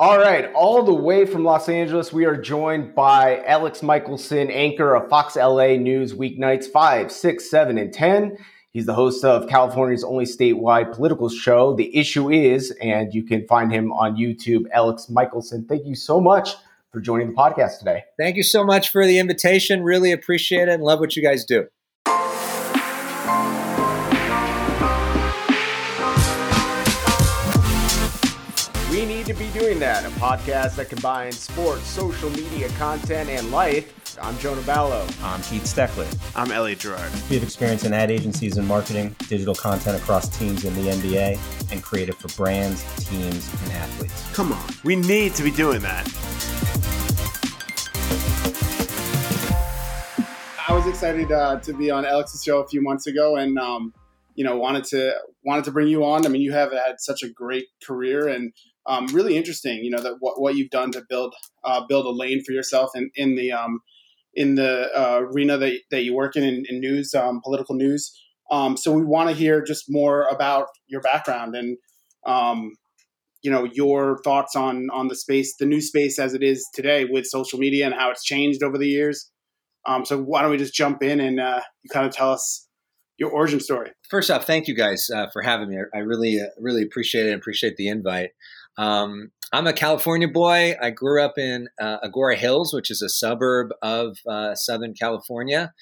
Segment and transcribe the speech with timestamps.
[0.00, 4.94] All right, all the way from Los Angeles, we are joined by Alex Michaelson, anchor
[4.94, 8.38] of Fox LA News weeknights 5, 6, 7, and 10.
[8.70, 13.44] He's the host of California's only statewide political show, The Issue Is, and you can
[13.48, 15.66] find him on YouTube, Alex Michaelson.
[15.68, 16.54] Thank you so much
[16.92, 18.04] for joining the podcast today.
[18.16, 19.82] Thank you so much for the invitation.
[19.82, 21.66] Really appreciate it and love what you guys do.
[29.78, 30.04] Doing that.
[30.04, 34.18] A podcast that combines sports, social media content, and life.
[34.20, 35.06] I'm Jonah Ballo.
[35.22, 36.08] I'm Keith Steckler.
[36.34, 37.12] I'm Elliot Gerard.
[37.30, 41.70] We have experience in ad agencies and marketing, digital content across teams in the NBA,
[41.70, 44.28] and creative for brands, teams, and athletes.
[44.32, 44.68] Come on.
[44.82, 46.06] We need to be doing that.
[50.68, 53.94] I was excited uh, to be on Alex's show a few months ago, and um,
[54.34, 55.14] you know wanted to
[55.44, 56.26] wanted to bring you on.
[56.26, 58.52] I mean, you have had such a great career, and
[58.88, 59.84] um, really interesting.
[59.84, 62.90] You know that what, what you've done to build uh, build a lane for yourself
[62.94, 63.80] in in the um,
[64.34, 68.18] in the uh, arena that, that you work in in, in news, um, political news.
[68.50, 71.76] Um, so we want to hear just more about your background and
[72.26, 72.72] um,
[73.42, 77.04] you know your thoughts on on the space, the new space as it is today
[77.04, 79.30] with social media and how it's changed over the years.
[79.86, 82.68] Um, so why don't we just jump in and uh, you kind of tell us
[83.18, 83.90] your origin story?
[84.08, 85.76] First off, thank you guys uh, for having me.
[85.94, 87.32] I really, uh, really appreciate it.
[87.32, 88.30] And appreciate the invite.
[88.78, 90.74] Um, I'm a California boy.
[90.80, 95.72] I grew up in uh, Agoura Hills, which is a suburb of uh, Southern California.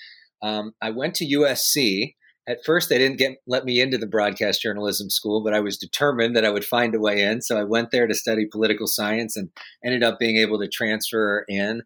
[0.43, 2.15] Um, I went to USC.
[2.49, 5.77] At first, they didn't get let me into the broadcast journalism school, but I was
[5.77, 7.43] determined that I would find a way in.
[7.43, 9.51] So I went there to study political science and
[9.85, 11.83] ended up being able to transfer in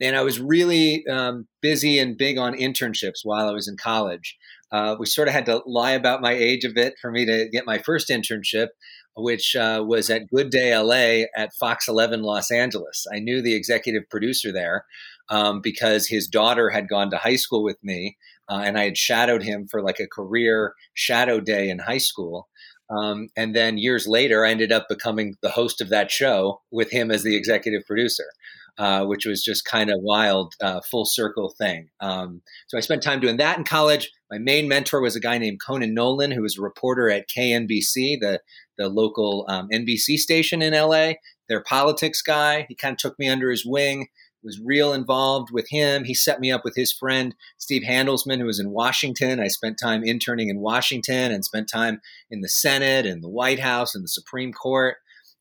[0.00, 4.36] and I was really um, busy and big on internships while I was in college.
[4.72, 7.48] Uh, we sort of had to lie about my age a bit for me to
[7.48, 8.68] get my first internship,
[9.16, 13.06] which uh, was at Good Day LA at Fox 11 Los Angeles.
[13.12, 14.86] I knew the executive producer there
[15.28, 18.16] um, because his daughter had gone to high school with me,
[18.48, 22.48] uh, and I had shadowed him for like a career shadow day in high school.
[22.90, 26.90] Um, and then years later, I ended up becoming the host of that show with
[26.90, 28.26] him as the executive producer.
[28.76, 31.88] Uh, which was just kind of wild, uh, full circle thing.
[32.00, 34.10] Um, so I spent time doing that in college.
[34.34, 38.18] My main mentor was a guy named Conan Nolan, who was a reporter at KNBC,
[38.18, 38.40] the
[38.76, 41.12] the local um, NBC station in LA.
[41.48, 42.66] Their politics guy.
[42.68, 44.08] He kind of took me under his wing.
[44.42, 46.02] Was real involved with him.
[46.02, 49.38] He set me up with his friend Steve Handelsman, who was in Washington.
[49.38, 53.60] I spent time interning in Washington and spent time in the Senate and the White
[53.60, 54.96] House and the Supreme Court.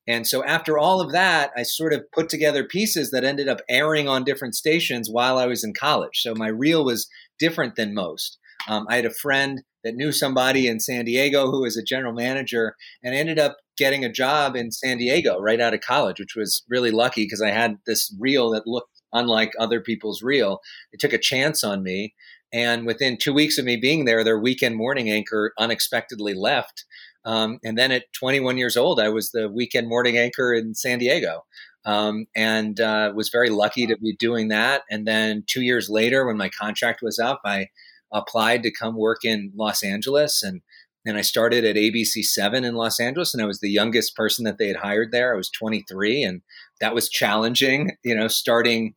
[0.05, 3.61] And so after all of that, I sort of put together pieces that ended up
[3.67, 6.21] airing on different stations while I was in college.
[6.21, 7.09] So my reel was
[7.39, 8.37] different than most.
[8.67, 12.13] Um, I had a friend that knew somebody in San Diego who was a general
[12.13, 16.35] manager and ended up getting a job in San Diego right out of college, which
[16.35, 20.59] was really lucky because I had this reel that looked unlike other people's reel.
[20.91, 22.13] It took a chance on me.
[22.51, 26.85] And within two weeks of me being there, their weekend morning anchor unexpectedly left
[27.25, 30.99] um, and then at 21 years old, I was the weekend morning anchor in San
[30.99, 31.45] Diego.
[31.85, 34.83] Um, and uh, was very lucky to be doing that.
[34.89, 37.67] And then two years later, when my contract was up, I
[38.13, 40.61] applied to come work in Los Angeles, and
[41.05, 44.45] and I started at ABC Seven in Los Angeles, and I was the youngest person
[44.45, 45.33] that they had hired there.
[45.33, 46.41] I was 23, and
[46.79, 47.91] that was challenging.
[48.03, 48.95] You know, starting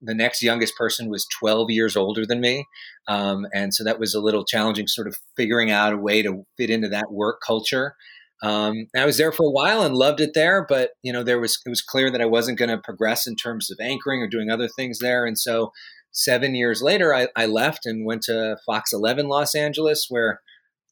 [0.00, 2.66] the next youngest person was 12 years older than me.
[3.08, 6.46] Um, and so that was a little challenging, sort of figuring out a way to
[6.56, 7.94] fit into that work culture.
[8.42, 11.40] Um, I was there for a while and loved it there, but you know, there
[11.40, 14.28] was it was clear that I wasn't going to progress in terms of anchoring or
[14.28, 15.26] doing other things there.
[15.26, 15.72] And so,
[16.12, 20.40] seven years later, I, I left and went to Fox 11 Los Angeles, where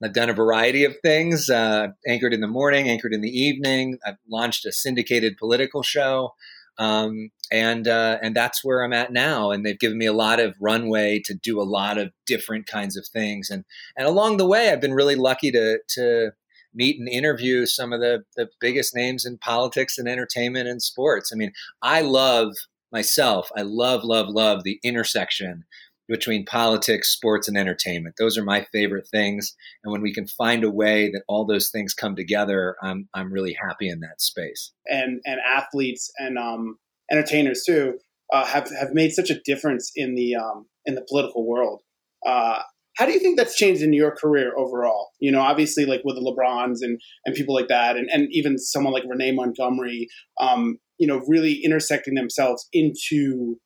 [0.02, 1.48] I've done a variety of things.
[1.48, 3.98] Uh, anchored in the morning, anchored in the evening.
[4.06, 6.34] I've launched a syndicated political show.
[6.78, 9.50] Um, and uh, and that's where I'm at now.
[9.50, 12.96] And they've given me a lot of runway to do a lot of different kinds
[12.96, 13.48] of things.
[13.50, 13.64] And
[13.96, 16.32] and along the way, I've been really lucky to to
[16.74, 21.30] meet and interview some of the the biggest names in politics and entertainment and sports.
[21.32, 22.52] I mean, I love
[22.96, 23.50] myself.
[23.54, 25.64] I love love love the intersection
[26.08, 28.14] between politics, sports, and entertainment.
[28.18, 29.54] Those are my favorite things.
[29.84, 33.30] And when we can find a way that all those things come together, I'm I'm
[33.30, 34.72] really happy in that space.
[34.86, 36.78] And and athletes and um,
[37.12, 37.98] entertainers too
[38.32, 41.82] uh, have have made such a difference in the um, in the political world.
[42.26, 42.60] Uh,
[42.96, 45.10] how do you think that's changed in your career overall?
[45.20, 48.58] You know, obviously, like with the LeBrons and and people like that, and and even
[48.58, 50.08] someone like Renee Montgomery,
[50.40, 53.56] um, you know, really intersecting themselves into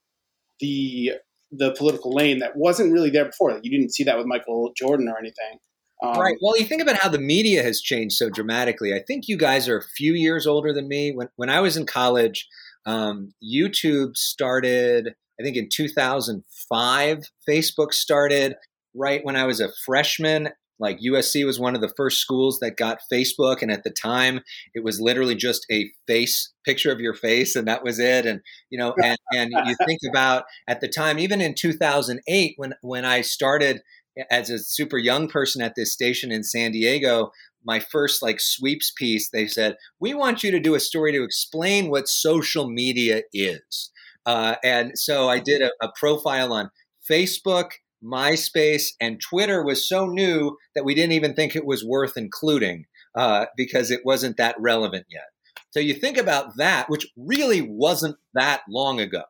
[0.60, 1.12] the
[1.52, 3.52] the political lane that wasn't really there before.
[3.52, 5.58] Like you didn't see that with Michael Jordan or anything.
[6.02, 6.36] Um, right.
[6.40, 8.94] Well, you think about how the media has changed so dramatically.
[8.94, 11.12] I think you guys are a few years older than me.
[11.12, 12.48] When when I was in college,
[12.86, 15.14] um, YouTube started.
[15.38, 17.18] I think in 2005,
[17.48, 18.56] Facebook started
[18.94, 20.50] right when I was a freshman.
[20.80, 24.40] Like USC was one of the first schools that got Facebook, and at the time,
[24.74, 28.26] it was literally just a face picture of your face, and that was it.
[28.26, 28.40] And
[28.70, 33.04] you know, and and you think about at the time, even in 2008, when when
[33.04, 33.82] I started
[34.30, 37.30] as a super young person at this station in San Diego,
[37.64, 41.22] my first like sweeps piece, they said, "We want you to do a story to
[41.22, 43.90] explain what social media is."
[44.26, 46.70] Uh, and so I did a, a profile on
[47.10, 47.70] Facebook
[48.04, 52.86] MySpace and Twitter was so new that we didn't even think it was worth including
[53.14, 55.26] uh, because it wasn't that relevant yet.
[55.70, 59.22] So you think about that, which really wasn't that long ago.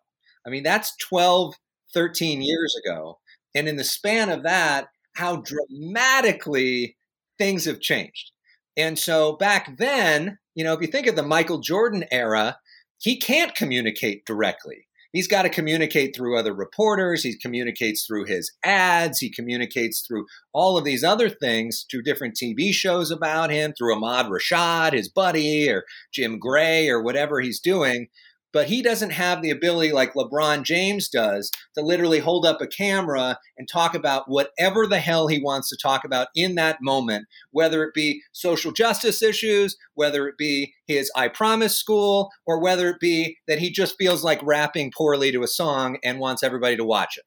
[0.46, 1.54] I mean, that's 12,
[1.92, 3.18] 13 years ago.
[3.54, 6.96] And in the span of that, how dramatically
[7.38, 8.32] things have changed.
[8.76, 12.58] And so back then, you know, if you think of the Michael Jordan era,
[12.98, 17.22] he can't communicate directly he's got to communicate through other reporters.
[17.22, 19.18] He communicates through his ads.
[19.18, 23.94] He communicates through all of these other things through different TV shows about him, through
[23.94, 28.08] Ahmad Rashad, his buddy, or Jim Gray, or whatever he's doing
[28.52, 32.66] but he doesn't have the ability like LeBron James does to literally hold up a
[32.66, 37.26] camera and talk about whatever the hell he wants to talk about in that moment,
[37.50, 42.88] whether it be social justice issues, whether it be his I Promise school, or whether
[42.88, 46.76] it be that he just feels like rapping poorly to a song and wants everybody
[46.76, 47.24] to watch it.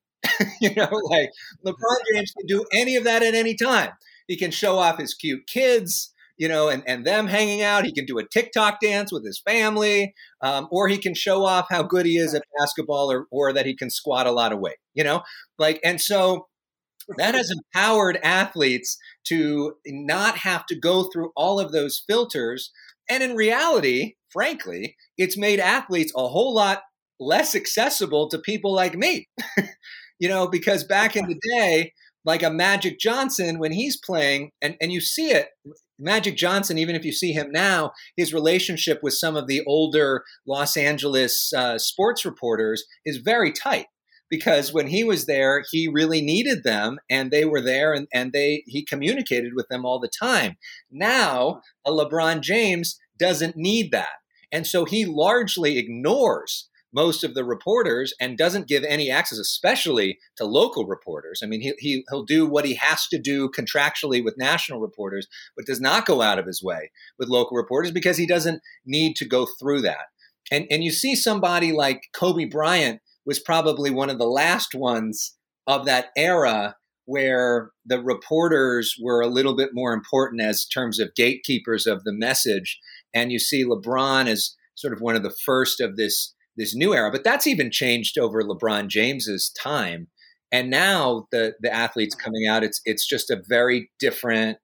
[0.62, 1.30] you know, like
[1.66, 3.92] LeBron James can do any of that at any time.
[4.28, 7.86] He can show off his cute kids you know, and, and them hanging out.
[7.86, 11.68] He can do a TikTok dance with his family, um, or he can show off
[11.70, 14.60] how good he is at basketball or, or that he can squat a lot of
[14.60, 15.24] weight, you know,
[15.58, 16.48] like, and so
[17.18, 22.72] that has empowered athletes to not have to go through all of those filters.
[23.10, 26.84] And in reality, frankly, it's made athletes a whole lot
[27.20, 29.28] less accessible to people like me.
[30.20, 31.92] you know, because back in the day,
[32.26, 35.50] like a Magic Johnson when he's playing, and, and you see it
[36.00, 40.24] Magic Johnson, even if you see him now, his relationship with some of the older
[40.48, 43.88] Los Angeles uh, sports reporters is very tight
[44.30, 48.34] because when he was there, he really needed them and they were there and, and
[48.34, 50.58] they he communicated with them all the time.
[50.92, 54.16] Now, a LeBron James doesn't need that.
[54.52, 60.20] And so he largely ignores most of the reporters and doesn't give any access, especially
[60.38, 61.42] to local reporters.
[61.44, 65.28] I mean, he, he, he'll do what he has to do contractually with national reporters,
[65.56, 69.16] but does not go out of his way with local reporters because he doesn't need
[69.18, 70.06] to go through that.
[70.52, 75.36] And, and you see somebody like Kobe Bryant was probably one of the last ones
[75.66, 76.76] of that era
[77.06, 82.14] where the reporters were a little bit more important as terms of gatekeepers of the
[82.14, 82.80] message.
[83.14, 86.94] And you see LeBron as sort of one of the first of this this new
[86.94, 87.12] era.
[87.12, 90.08] But that's even changed over LeBron James's time.
[90.52, 94.58] And now the the athletes coming out, it's it's just a very different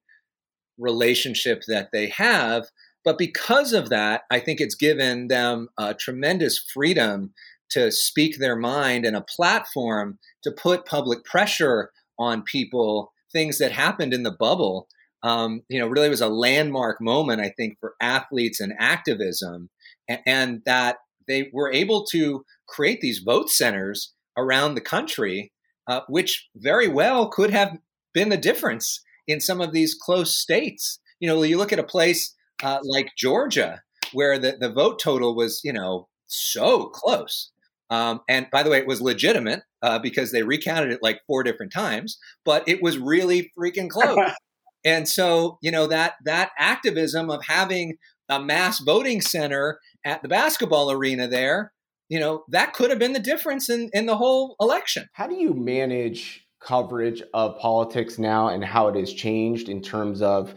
[0.78, 2.66] relationship that they have.
[3.04, 7.32] But because of that, I think it's given them a tremendous freedom
[7.70, 13.12] to speak their mind and a platform to put public pressure on people.
[13.32, 14.88] Things that happened in the bubble,
[15.22, 19.70] um, you know, really was a landmark moment, I think, for athletes and activism,
[20.08, 20.96] and, and that
[21.26, 25.52] they were able to create these vote centers around the country,
[25.86, 27.76] uh, which very well could have
[28.12, 30.98] been the difference in some of these close states.
[31.20, 35.34] You know, you look at a place uh, like Georgia, where the, the vote total
[35.36, 37.50] was, you know, so close.
[37.90, 41.42] Um, and by the way, it was legitimate uh, because they recounted it like four
[41.42, 44.16] different times, but it was really freaking close.
[44.84, 47.96] and so, you know, that that activism of having
[48.30, 51.72] a mass voting center at the basketball arena there,
[52.08, 55.08] you know, that could have been the difference in, in the whole election.
[55.12, 60.22] How do you manage coverage of politics now and how it has changed in terms
[60.22, 60.54] of,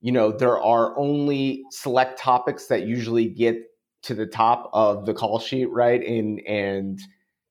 [0.00, 3.56] you know, there are only select topics that usually get
[4.02, 6.02] to the top of the call sheet, right?
[6.06, 7.00] And and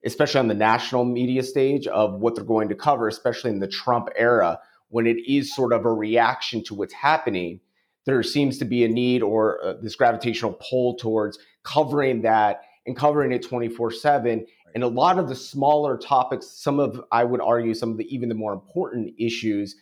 [0.05, 3.67] especially on the national media stage of what they're going to cover, especially in the
[3.67, 7.59] Trump era, when it is sort of a reaction to what's happening
[8.05, 12.97] there seems to be a need or uh, this gravitational pull towards covering that and
[12.97, 14.45] covering it 24 7
[14.75, 18.13] and a lot of the smaller topics some of i would argue some of the
[18.13, 19.75] even the more important issues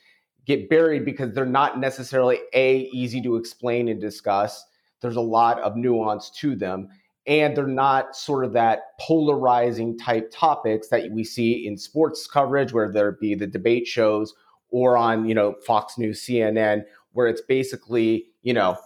[0.46, 4.66] get buried because they're not necessarily a easy to explain and discuss.
[5.02, 6.90] There's a lot of nuance to them.
[7.28, 12.74] And they're not sort of that polarizing type topics that we see in sports coverage
[12.74, 14.34] where there be the debate shows
[14.70, 18.78] or on, you know, Fox News, CNN, where it's basically, you know,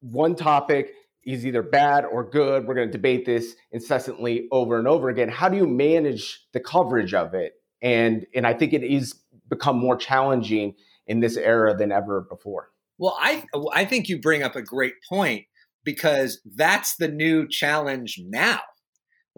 [0.00, 0.92] one topic
[1.24, 2.66] is either bad or good.
[2.66, 5.28] We're going to debate this incessantly over and over again.
[5.28, 7.54] How do you manage the coverage of it?
[7.82, 9.14] And and I think it is
[9.48, 10.74] become more challenging
[11.06, 12.70] in this era than ever before.
[12.98, 15.44] Well, I I think you bring up a great point
[15.84, 18.60] because that's the new challenge now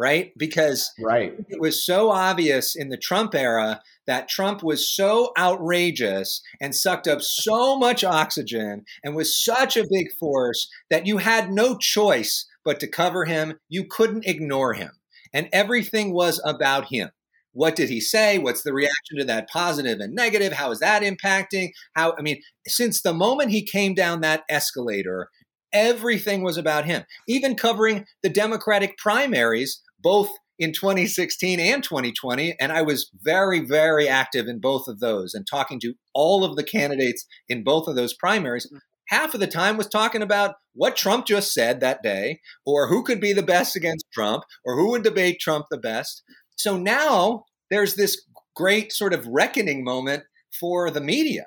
[0.00, 0.33] right?
[0.38, 1.35] Because right.
[1.50, 7.07] it was so obvious in the Trump era that Trump was so outrageous and sucked
[7.07, 12.47] up so much oxygen and was such a big force that you had no choice
[12.64, 13.59] but to cover him.
[13.69, 14.92] You couldn't ignore him.
[15.35, 17.11] And everything was about him.
[17.52, 18.38] What did he say?
[18.38, 20.54] What's the reaction to that positive and negative?
[20.54, 21.73] How is that impacting?
[21.95, 25.28] How, I mean, since the moment he came down that escalator,
[25.73, 27.04] everything was about him.
[27.28, 30.30] Even covering the Democratic primaries both
[30.61, 32.54] in 2016 and 2020.
[32.61, 36.54] And I was very, very active in both of those and talking to all of
[36.54, 38.71] the candidates in both of those primaries.
[38.73, 38.78] Mm.
[39.09, 43.02] Half of the time was talking about what Trump just said that day, or who
[43.02, 46.23] could be the best against Trump, or who would debate Trump the best.
[46.57, 50.25] So now there's this great sort of reckoning moment
[50.61, 51.47] for the media.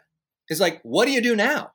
[0.49, 1.71] It's like, what do you do now?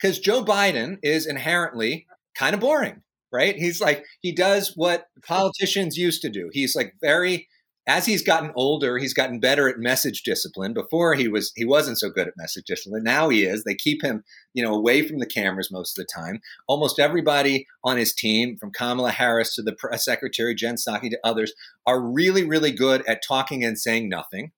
[0.00, 3.02] Because Joe Biden is inherently kind of boring
[3.32, 3.56] right?
[3.56, 6.50] He's like, he does what politicians used to do.
[6.52, 7.48] He's like very,
[7.88, 10.74] as he's gotten older, he's gotten better at message discipline.
[10.74, 13.04] Before he was, he wasn't so good at message discipline.
[13.04, 13.62] Now he is.
[13.62, 16.40] They keep him, you know, away from the cameras most of the time.
[16.66, 21.18] Almost everybody on his team, from Kamala Harris to the press secretary, Jen Psaki to
[21.22, 21.52] others,
[21.86, 24.50] are really, really good at talking and saying nothing,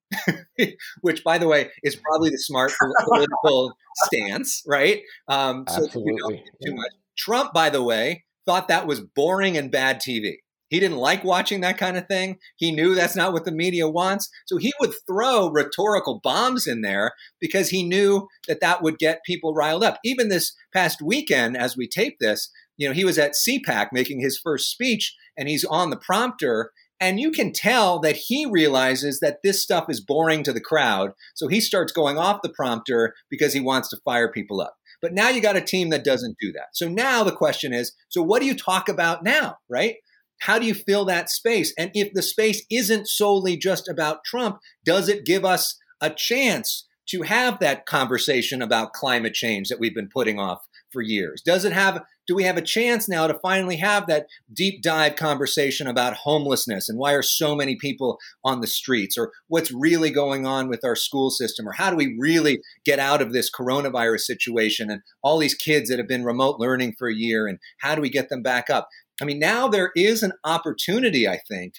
[1.02, 2.72] which, by the way, is probably the smart
[3.04, 5.02] political stance, right?
[5.28, 6.44] Um, so Absolutely.
[6.64, 6.92] too much.
[7.18, 10.36] Trump, by the way, thought that was boring and bad TV.
[10.70, 12.38] He didn't like watching that kind of thing.
[12.56, 14.30] He knew that's not what the media wants.
[14.46, 19.24] So he would throw rhetorical bombs in there because he knew that that would get
[19.26, 19.98] people riled up.
[20.02, 24.20] Even this past weekend, as we tape this, you know, he was at CPAC making
[24.20, 26.70] his first speech and he's on the prompter.
[27.00, 31.12] And you can tell that he realizes that this stuff is boring to the crowd.
[31.34, 34.77] So he starts going off the prompter because he wants to fire people up.
[35.00, 36.68] But now you got a team that doesn't do that.
[36.74, 39.96] So now the question is so what do you talk about now, right?
[40.40, 41.72] How do you fill that space?
[41.78, 46.86] And if the space isn't solely just about Trump, does it give us a chance
[47.08, 51.42] to have that conversation about climate change that we've been putting off for years?
[51.42, 55.16] Does it have do we have a chance now to finally have that deep dive
[55.16, 60.10] conversation about homelessness and why are so many people on the streets or what's really
[60.10, 63.50] going on with our school system or how do we really get out of this
[63.50, 67.58] coronavirus situation and all these kids that have been remote learning for a year and
[67.78, 68.88] how do we get them back up?
[69.20, 71.74] I mean, now there is an opportunity, I think,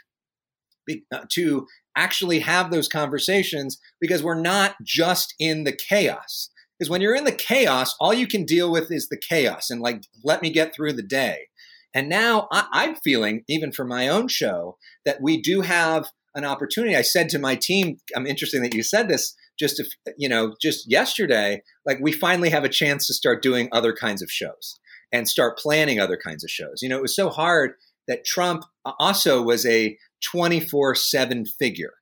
[1.11, 6.49] uh, to actually have those conversations because we're not just in the chaos.
[6.79, 9.81] Because when you're in the chaos, all you can deal with is the chaos and
[9.81, 11.48] like, let me get through the day.
[11.93, 16.45] And now I, am feeling, even for my own show, that we do have an
[16.45, 16.95] opportunity.
[16.95, 20.55] I said to my team, I'm interested that you said this just, if, you know,
[20.62, 24.79] just yesterday, like we finally have a chance to start doing other kinds of shows
[25.12, 26.81] and start planning other kinds of shows.
[26.81, 27.71] You know, it was so hard
[28.07, 31.93] that Trump uh, also was a 24 7 figure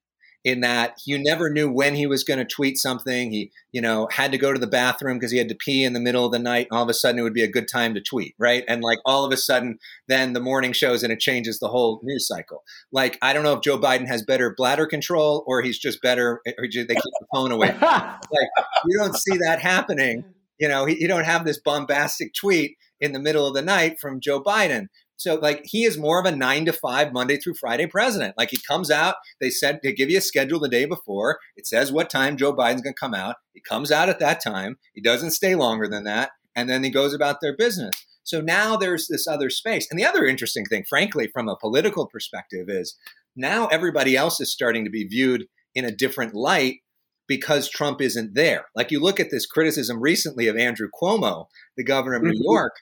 [0.48, 3.32] in that you never knew when he was going to tweet something.
[3.32, 5.92] He, you know, had to go to the bathroom because he had to pee in
[5.92, 6.68] the middle of the night.
[6.72, 8.64] All of a sudden, it would be a good time to tweet, right?
[8.70, 9.78] And like all of a sudden,
[10.08, 12.64] then the morning shows and it changes the whole news cycle.
[12.94, 16.42] Like I don't know if Joe Biden has better bladder control or he's just better.
[16.46, 17.76] Or they keep the phone away.
[17.82, 18.50] like
[18.86, 20.24] you don't see that happening.
[20.60, 24.22] You know, you don't have this bombastic tweet in the middle of the night from
[24.22, 24.88] Joe Biden.
[25.18, 28.36] So like he is more of a nine to five Monday through Friday president.
[28.38, 31.40] Like he comes out, they said they give you a schedule the day before.
[31.56, 33.38] It says what time Joe Biden's going to come out.
[33.54, 34.78] He comes out at that time.
[34.94, 38.06] He doesn't stay longer than that, and then he goes about their business.
[38.24, 39.88] So now there's this other space.
[39.90, 42.96] And the other interesting thing, frankly, from a political perspective, is
[43.36, 46.82] now everybody else is starting to be viewed in a different light
[47.28, 48.66] because Trump isn't there.
[48.76, 51.46] Like you look at this criticism recently of Andrew Cuomo,
[51.76, 52.52] the governor of New mm-hmm.
[52.52, 52.74] York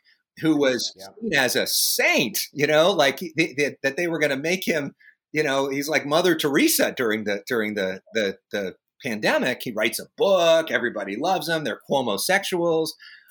[0.42, 1.08] who was yeah.
[1.22, 4.68] seen as a saint, you know, like they, they, that they were going to make
[4.68, 4.94] him,
[5.32, 9.62] you know, he's like Mother Teresa during the during the the the pandemic.
[9.64, 11.64] He writes a book, everybody loves him.
[11.64, 12.20] They're Cuomo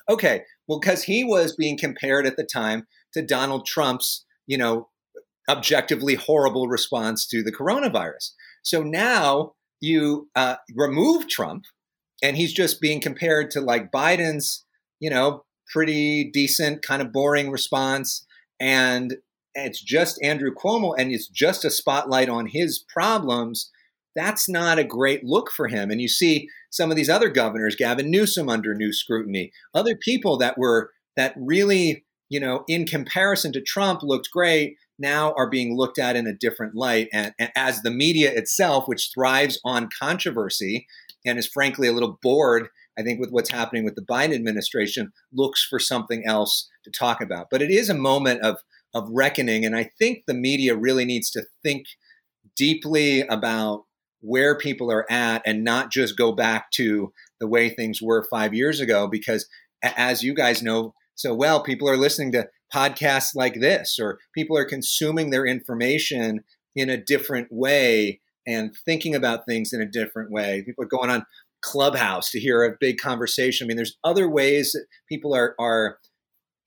[0.07, 4.89] Okay, well, because he was being compared at the time to Donald Trump's, you know,
[5.49, 8.31] objectively horrible response to the coronavirus.
[8.63, 11.65] So now you uh, remove Trump,
[12.23, 14.65] and he's just being compared to like Biden's,
[14.99, 18.25] you know, pretty decent, kind of boring response.
[18.59, 19.17] And
[19.53, 23.71] it's just Andrew Cuomo, and it's just a spotlight on his problems.
[24.15, 25.91] that's not a great look for him.
[25.91, 30.37] And you see some of these other governors, Gavin Newsom under new scrutiny, other people
[30.37, 35.75] that were that really, you know, in comparison to Trump looked great, now are being
[35.75, 37.09] looked at in a different light.
[37.13, 40.87] And, and as the media itself, which thrives on controversy
[41.25, 45.11] and is frankly a little bored, I think, with what's happening with the Biden administration,
[45.33, 47.47] looks for something else to talk about.
[47.51, 48.57] But it is a moment of
[48.93, 51.85] of reckoning, and I think the media really needs to think
[52.55, 53.83] deeply about
[54.21, 58.53] where people are at and not just go back to the way things were five
[58.53, 59.07] years ago.
[59.07, 59.47] Because
[59.83, 64.57] as you guys know so well, people are listening to podcasts like this, or people
[64.57, 66.43] are consuming their information
[66.75, 70.63] in a different way and thinking about things in a different way.
[70.65, 71.25] People are going on
[71.65, 73.65] Clubhouse to hear a big conversation.
[73.65, 75.99] I mean, there's other ways that people are are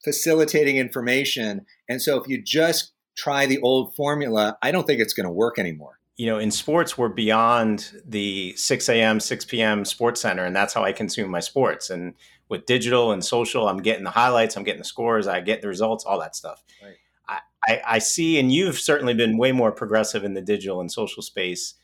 [0.04, 1.66] facilitating information.
[1.88, 5.32] And so if you just try the old formula, I don't think it's going to
[5.32, 9.84] work anymore you know, in sports, we're beyond the 6 a.m., 6 p.m.
[9.84, 11.90] sports center, and that's how I consume my sports.
[11.90, 12.14] And
[12.48, 15.68] with digital and social, I'm getting the highlights, I'm getting the scores, I get the
[15.68, 16.64] results, all that stuff.
[16.82, 16.96] Right.
[17.28, 20.90] I, I, I, see, and you've certainly been way more progressive in the digital and
[20.90, 21.74] social space.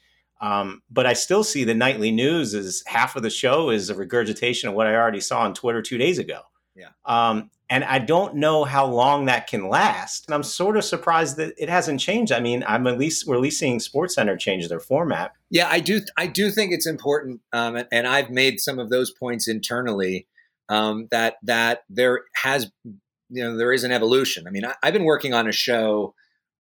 [0.44, 3.94] Um, but I still see the nightly news as half of the show is a
[3.94, 6.40] regurgitation of what I already saw on Twitter two days ago.
[6.76, 6.88] Yeah.
[7.06, 10.26] Um, and I don't know how long that can last.
[10.26, 12.30] And I'm sort of surprised that it hasn't changed.
[12.30, 15.32] I mean, I'm at least we're at least seeing Sports Center change their format.
[15.48, 16.02] Yeah, I do.
[16.18, 20.26] I do think it's important, um, and I've made some of those points internally
[20.68, 24.46] um, that that there has, you know, there is an evolution.
[24.46, 26.14] I mean, I, have been working on a show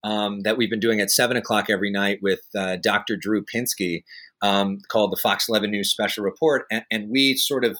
[0.04, 3.16] um, that we've been doing at seven o'clock every night with uh, Dr.
[3.16, 4.04] Drew Pinsky
[4.42, 7.78] um, called the Fox 11 News Special Report, and, and we sort of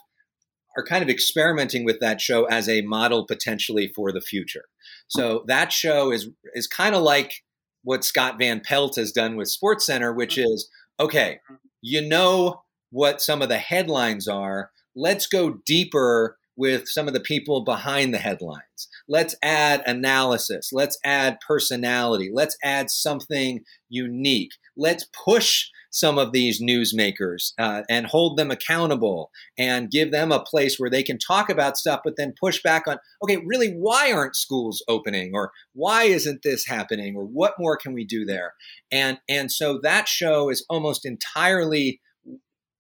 [0.77, 4.65] are kind of experimenting with that show as a model potentially for the future.
[5.07, 7.45] So that show is is kind of like
[7.83, 10.53] what Scott Van Pelt has done with Sports Center, which mm-hmm.
[10.53, 11.39] is okay,
[11.83, 14.71] you know what some of the headlines are.
[14.97, 18.89] Let's go deeper with some of the people behind the headlines.
[19.09, 20.71] Let's add analysis.
[20.73, 22.31] Let's add personality.
[22.33, 24.53] Let's add something unique.
[24.77, 30.43] Let's push some of these newsmakers uh, and hold them accountable and give them a
[30.43, 34.11] place where they can talk about stuff, but then push back on, okay, really, why
[34.11, 38.55] aren't schools opening or why isn't this happening or what more can we do there?
[38.91, 42.01] And and so that show is almost entirely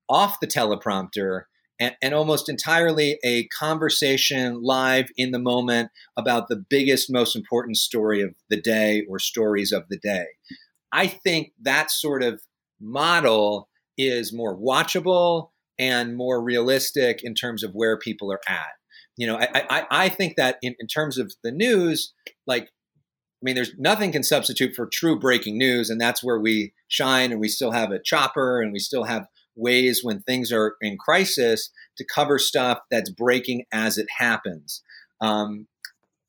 [0.09, 1.43] off the teleprompter
[1.85, 7.77] and, and, almost entirely a conversation live in the moment about the biggest, most important
[7.77, 10.27] story of the day or stories of the day.
[10.93, 12.41] I think that sort of
[12.81, 13.69] model
[13.99, 18.73] is more watchable and more realistic in terms of where people are at.
[19.17, 22.13] You know, I, I, I think that in, in terms of the news,
[22.47, 26.73] like, I mean, there's nothing can substitute for true breaking news, and that's where we
[26.89, 27.31] shine.
[27.31, 30.97] And we still have a chopper, and we still have ways when things are in
[30.99, 34.83] crisis to cover stuff that's breaking as it happens.
[35.21, 35.67] Um,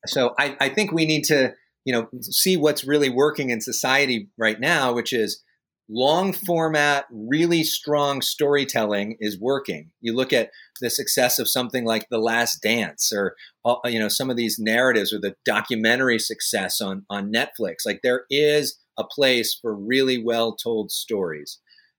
[0.06, 4.28] so I, I think we need to, you know, see what's really working in society
[4.38, 5.42] right now, which is
[5.88, 9.90] long format, really strong storytelling is working.
[10.00, 13.34] You look at the success of something like The Last Dance, or
[13.64, 17.78] uh, you know some of these narratives, or the documentary success on on Netflix.
[17.84, 21.58] Like there is a place for really well told stories,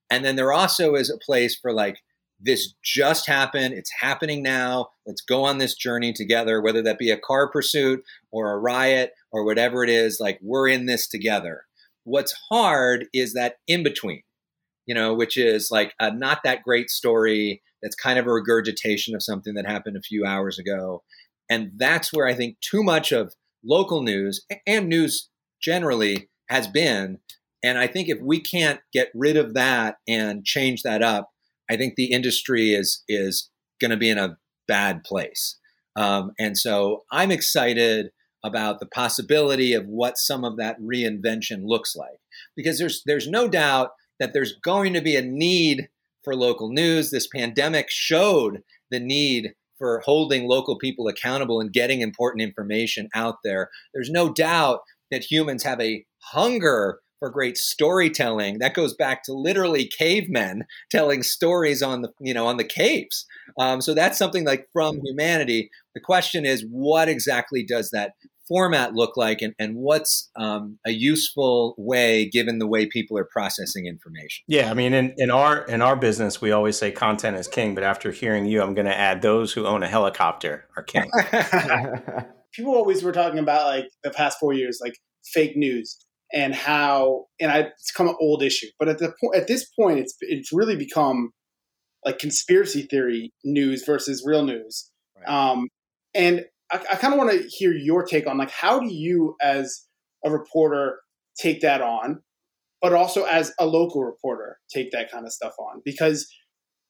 [0.09, 1.97] and then there also is a place for like
[2.39, 3.73] this just happened.
[3.73, 4.89] It's happening now.
[5.07, 9.13] Let's go on this journey together, whether that be a car pursuit or a riot
[9.31, 10.19] or whatever it is.
[10.19, 11.63] Like we're in this together
[12.07, 14.21] What's hard is that in between,
[14.85, 19.13] you know, which is like a not that great story that's kind of a regurgitation
[19.13, 21.03] of something that happened a few hours ago.
[21.49, 25.27] And that's where I think too much of local news and news
[25.61, 27.19] generally has been.
[27.63, 31.31] And I think if we can't get rid of that and change that up,
[31.69, 33.49] I think the industry is is
[33.81, 35.57] going to be in a bad place.
[35.95, 38.11] Um, and so I'm excited
[38.43, 42.19] about the possibility of what some of that reinvention looks like.
[42.55, 45.89] Because there's there's no doubt that there's going to be a need
[46.23, 47.11] for local news.
[47.11, 53.37] This pandemic showed the need for holding local people accountable and getting important information out
[53.43, 53.69] there.
[53.93, 54.79] There's no doubt
[55.11, 58.59] that humans have a hunger for great storytelling.
[58.59, 63.25] That goes back to literally cavemen telling stories on the you know on the caves.
[63.59, 65.69] Um, so that's something like from humanity.
[65.93, 68.13] The question is, what exactly does that
[68.47, 73.25] format look like, and, and what's um, a useful way given the way people are
[73.25, 74.45] processing information?
[74.47, 77.75] Yeah, I mean, in, in our in our business, we always say content is king.
[77.75, 81.09] But after hearing you, I'm going to add those who own a helicopter are king.
[82.53, 87.25] people always were talking about like the past four years, like fake news and how
[87.39, 88.67] and I it's become an old issue.
[88.79, 91.31] But at the point at this point, it's it's really become
[92.05, 94.91] like conspiracy theory news versus real news.
[95.17, 95.27] Right.
[95.27, 95.67] Um,
[96.13, 99.35] and I, I kind of want to hear your take on like how do you
[99.41, 99.85] as
[100.25, 100.99] a reporter
[101.39, 102.21] take that on,
[102.81, 106.27] but also as a local reporter take that kind of stuff on because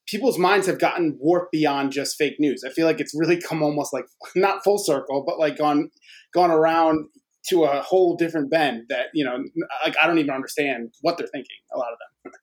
[0.08, 2.64] people's minds have gotten warped beyond just fake news.
[2.66, 5.90] I feel like it's really come almost like not full circle, but like gone
[6.34, 7.08] gone around
[7.50, 9.44] to a whole different bend that you know
[9.84, 11.58] like I don't even understand what they're thinking.
[11.74, 12.34] A lot of them.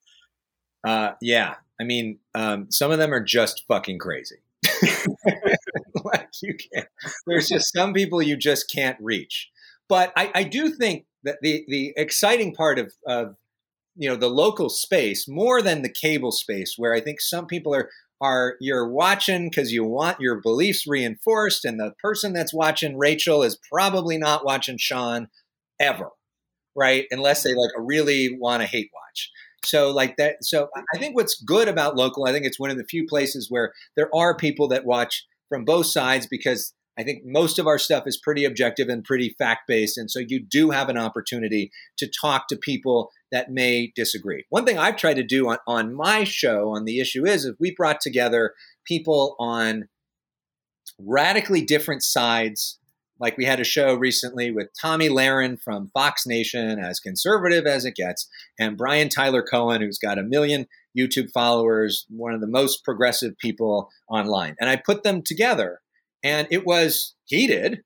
[0.86, 4.36] Uh, yeah, I mean, um, some of them are just fucking crazy.
[6.04, 6.88] like you can't.
[7.26, 9.50] There's just some people you just can't reach.
[9.88, 13.36] But I, I do think that the the exciting part of, of
[13.96, 17.74] you know the local space more than the cable space, where I think some people
[17.74, 17.90] are
[18.20, 23.42] are you're watching because you want your beliefs reinforced, and the person that's watching Rachel
[23.42, 25.28] is probably not watching Sean
[25.80, 26.10] ever,
[26.76, 27.06] right?
[27.10, 29.30] Unless they like really want to hate watch.
[29.64, 30.44] So like that.
[30.44, 33.50] So I think what's good about local, I think it's one of the few places
[33.50, 37.78] where there are people that watch from both sides because I think most of our
[37.78, 39.98] stuff is pretty objective and pretty fact based.
[39.98, 44.44] And so you do have an opportunity to talk to people that may disagree.
[44.48, 47.56] One thing I've tried to do on, on my show on the issue is if
[47.58, 48.54] we brought together
[48.86, 49.88] people on
[51.00, 52.78] radically different sides
[53.18, 57.84] like we had a show recently with Tomi Lahren from Fox Nation, as conservative as
[57.84, 62.46] it gets, and Brian Tyler Cohen, who's got a million YouTube followers, one of the
[62.46, 64.54] most progressive people online.
[64.60, 65.80] And I put them together,
[66.22, 67.82] and it was heated.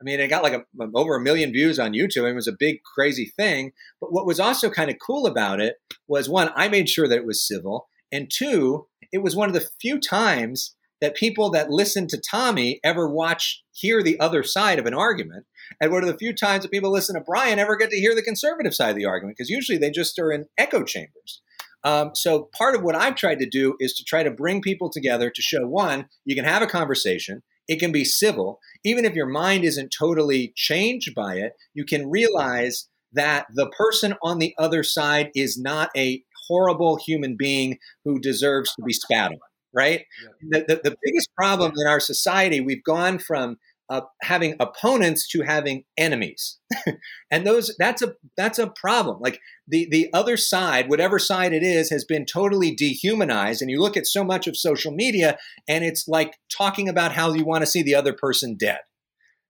[0.00, 2.28] I mean, it got like a, over a million views on YouTube.
[2.28, 3.72] It was a big, crazy thing.
[4.00, 7.16] But what was also kind of cool about it was one, I made sure that
[7.16, 7.88] it was civil.
[8.12, 12.80] And two, it was one of the few times that people that listen to Tomi
[12.82, 15.44] ever watch, hear the other side of an argument.
[15.80, 18.14] And one of the few times that people listen to Brian ever get to hear
[18.14, 21.42] the conservative side of the argument, because usually they just are in echo chambers.
[21.84, 24.90] Um, so part of what I've tried to do is to try to bring people
[24.90, 27.42] together to show one, you can have a conversation.
[27.68, 28.60] It can be civil.
[28.84, 34.14] Even if your mind isn't totally changed by it, you can realize that the person
[34.22, 39.32] on the other side is not a horrible human being who deserves to be spat
[39.32, 39.38] on
[39.76, 40.06] right?
[40.22, 40.58] Yeah.
[40.60, 45.42] The, the, the, biggest problem in our society, we've gone from uh, having opponents to
[45.42, 46.58] having enemies,
[47.30, 49.18] and those that's a that's a problem.
[49.20, 53.62] Like the the other side, whatever side it is, has been totally dehumanized.
[53.62, 57.32] And you look at so much of social media, and it's like talking about how
[57.32, 58.80] you want to see the other person dead,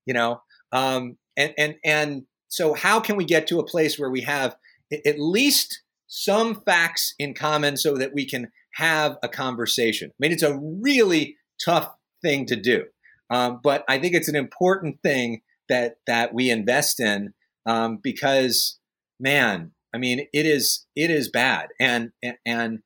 [0.04, 0.42] you know.
[0.72, 4.56] Um, and and and so, how can we get to a place where we have
[5.04, 10.10] at least some facts in common so that we can have a conversation.
[10.10, 11.90] I mean, it's a really tough
[12.22, 12.84] thing to do,
[13.30, 17.34] um, but I think it's an important thing that that we invest in
[17.66, 18.78] um, because,
[19.18, 22.78] man, I mean, it is it is bad, and, and and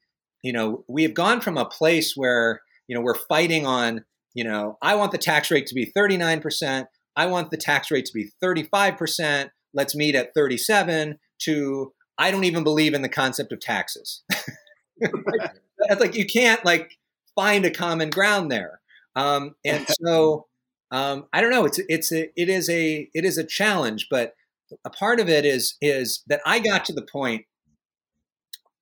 [0.43, 4.45] you know we have gone from a place where you know we're fighting on you
[4.45, 7.91] know I want the tax rate to be thirty nine percent, I want the tax
[7.91, 9.51] rate to be thirty five percent.
[9.75, 11.19] Let's meet at thirty seven.
[11.43, 14.23] To I don't even believe in the concept of taxes.
[15.01, 16.99] it's like you can't like
[17.35, 18.80] find a common ground there.
[19.21, 20.47] Um, and so
[20.91, 21.65] um, I don't know.
[21.65, 24.35] It's it's a it is a it is a challenge, but
[24.85, 27.45] a part of it is is that I got to the point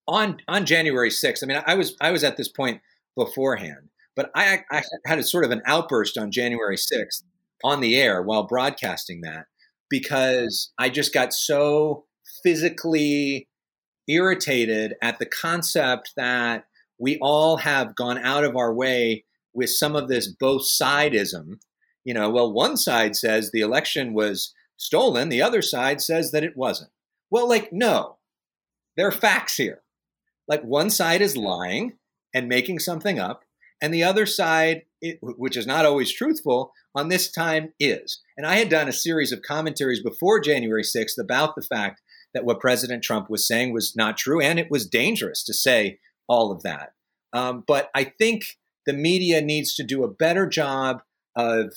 [0.07, 1.43] on on January 6th.
[1.43, 2.81] I mean, I was I was at this point
[3.17, 7.23] beforehand, but I, I had a sort of an outburst on January 6th
[7.65, 9.47] on the air while broadcasting that
[9.91, 12.05] because I just got so
[12.43, 13.49] physically
[14.07, 16.65] irritated at the concept that
[16.99, 19.25] we all have gone out of our way
[19.59, 21.59] with some of this both sidism.
[22.05, 26.45] You know, well, one side says the election was stolen, the other side says that
[26.45, 26.91] it wasn't.
[27.31, 28.17] Well, like, no,
[28.97, 29.83] there are facts here.
[30.47, 31.99] Like, one side is lying
[32.33, 33.43] and making something up,
[33.83, 38.23] and the other side, it, which is not always truthful, on this time is.
[38.37, 42.01] And I had done a series of commentaries before January 6th about the fact
[42.33, 45.99] that what President Trump was saying was not true, and it was dangerous to say
[46.29, 46.93] all of that.
[47.33, 51.03] Um, but I think the media needs to do a better job
[51.37, 51.75] of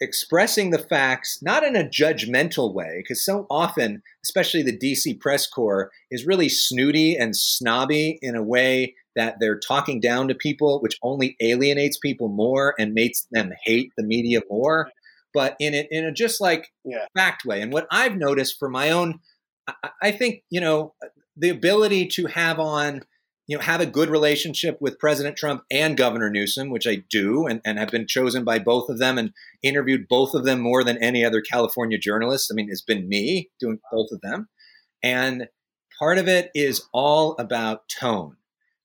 [0.00, 5.46] expressing the facts, not in a judgmental way, because so often, especially the DC press
[5.46, 10.80] corps, is really snooty and snobby in a way that they're talking down to people,
[10.80, 14.90] which only alienates people more and makes them hate the media more.
[15.32, 17.06] But in it, in a just like yeah.
[17.16, 17.62] fact way.
[17.62, 19.20] And what I've noticed for my own,
[19.68, 20.94] I, I think you know
[21.36, 23.02] the ability to have on
[23.46, 27.46] you know, have a good relationship with President Trump and Governor Newsom, which I do,
[27.46, 30.84] and, and have been chosen by both of them and interviewed both of them more
[30.84, 32.50] than any other California journalist.
[32.50, 34.48] I mean, it's been me doing both of them.
[35.02, 35.48] And
[35.98, 38.36] part of it is all about tone.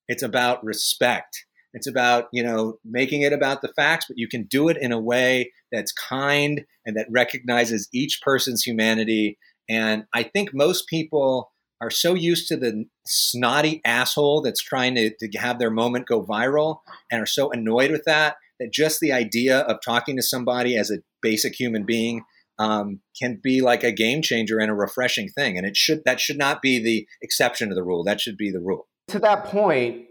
[0.08, 1.44] It's about respect.
[1.72, 4.90] It's about, you know, making it about the facts, but you can do it in
[4.90, 9.38] a way that's kind and that recognizes each person's humanity.
[9.68, 15.10] And I think most people are so used to the snotty asshole that's trying to,
[15.16, 19.12] to have their moment go viral and are so annoyed with that that just the
[19.12, 22.24] idea of talking to somebody as a basic human being
[22.58, 25.56] um, can be like a game changer and a refreshing thing.
[25.56, 28.02] And it should that should not be the exception to the rule.
[28.04, 28.88] That should be the rule.
[29.08, 30.06] To that point,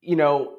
[0.00, 0.56] you know,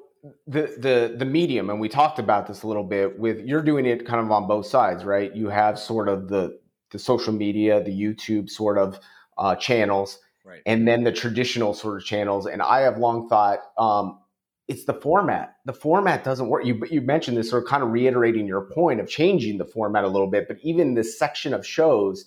[0.48, 3.20] the the the medium, and we talked about this a little bit.
[3.20, 5.36] With you're doing it kind of on both sides, right?
[5.36, 6.58] You have sort of the
[6.92, 9.00] the social media, the YouTube sort of
[9.38, 10.62] uh, channels, right.
[10.66, 12.46] and then the traditional sort of channels.
[12.46, 14.20] And I have long thought um,
[14.68, 15.58] it's the format.
[15.66, 16.66] The format doesn't work.
[16.66, 20.04] You you mentioned this, sort of kind of reiterating your point of changing the format
[20.04, 20.48] a little bit.
[20.48, 22.26] But even this section of shows,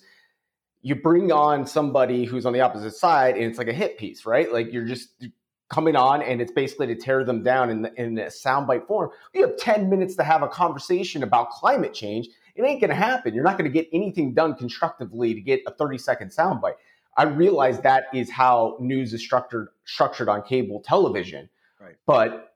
[0.81, 4.25] you bring on somebody who's on the opposite side, and it's like a hit piece,
[4.25, 4.51] right?
[4.51, 5.09] Like you're just
[5.69, 9.09] coming on, and it's basically to tear them down in in a soundbite form.
[9.33, 12.27] You have ten minutes to have a conversation about climate change.
[12.55, 13.33] It ain't to happen.
[13.35, 16.73] You're not to get anything done constructively to get a 30 second soundbite.
[17.17, 21.49] I realize that is how news is structured structured on cable television
[21.79, 21.95] Right.
[22.05, 22.53] But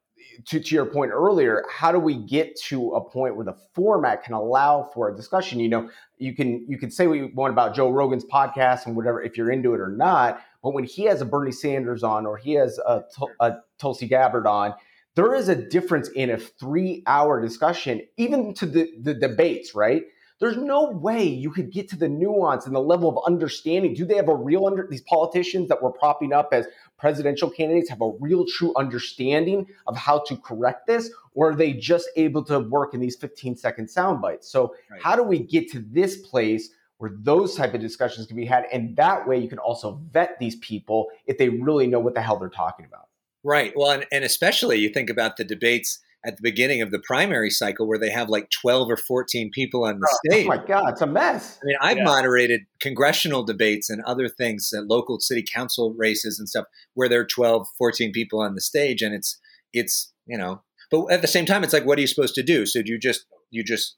[0.47, 4.23] to, to your point earlier, how do we get to a point where the format
[4.23, 5.59] can allow for a discussion?
[5.59, 8.95] You know, you can you can say what you want about Joe Rogan's podcast and
[8.95, 12.25] whatever if you're into it or not, but when he has a Bernie Sanders on
[12.25, 13.03] or he has a,
[13.39, 14.73] a Tulsi Gabbard on,
[15.15, 20.03] there is a difference in a three hour discussion, even to the, the debates, right?
[20.41, 23.93] There's no way you could get to the nuance and the level of understanding.
[23.93, 26.65] Do they have a real under these politicians that we're propping up as
[26.97, 31.11] presidential candidates have a real true understanding of how to correct this?
[31.35, 34.51] Or are they just able to work in these 15 second sound bites?
[34.51, 34.99] So right.
[34.99, 38.65] how do we get to this place where those type of discussions can be had?
[38.73, 42.21] And that way you can also vet these people if they really know what the
[42.21, 43.09] hell they're talking about.
[43.43, 43.73] Right.
[43.75, 47.49] Well and, and especially you think about the debates at the beginning of the primary
[47.49, 50.45] cycle where they have like 12 or 14 people on the oh, stage.
[50.45, 51.59] Oh my God, it's a mess.
[51.61, 52.03] I mean, I've yeah.
[52.03, 57.21] moderated congressional debates and other things, uh, local city council races and stuff where there
[57.21, 59.01] are 12, 14 people on the stage.
[59.01, 59.39] And it's,
[59.73, 62.43] it's, you know, but at the same time, it's like, what are you supposed to
[62.43, 62.65] do?
[62.65, 63.95] So do you just, you just,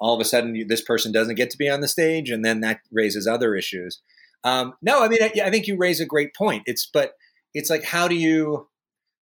[0.00, 2.44] all of a sudden you, this person doesn't get to be on the stage and
[2.44, 4.00] then that raises other issues.
[4.42, 6.62] Um, no, I mean, I, I think you raise a great point.
[6.66, 7.12] It's, but
[7.54, 8.68] it's like, how do you,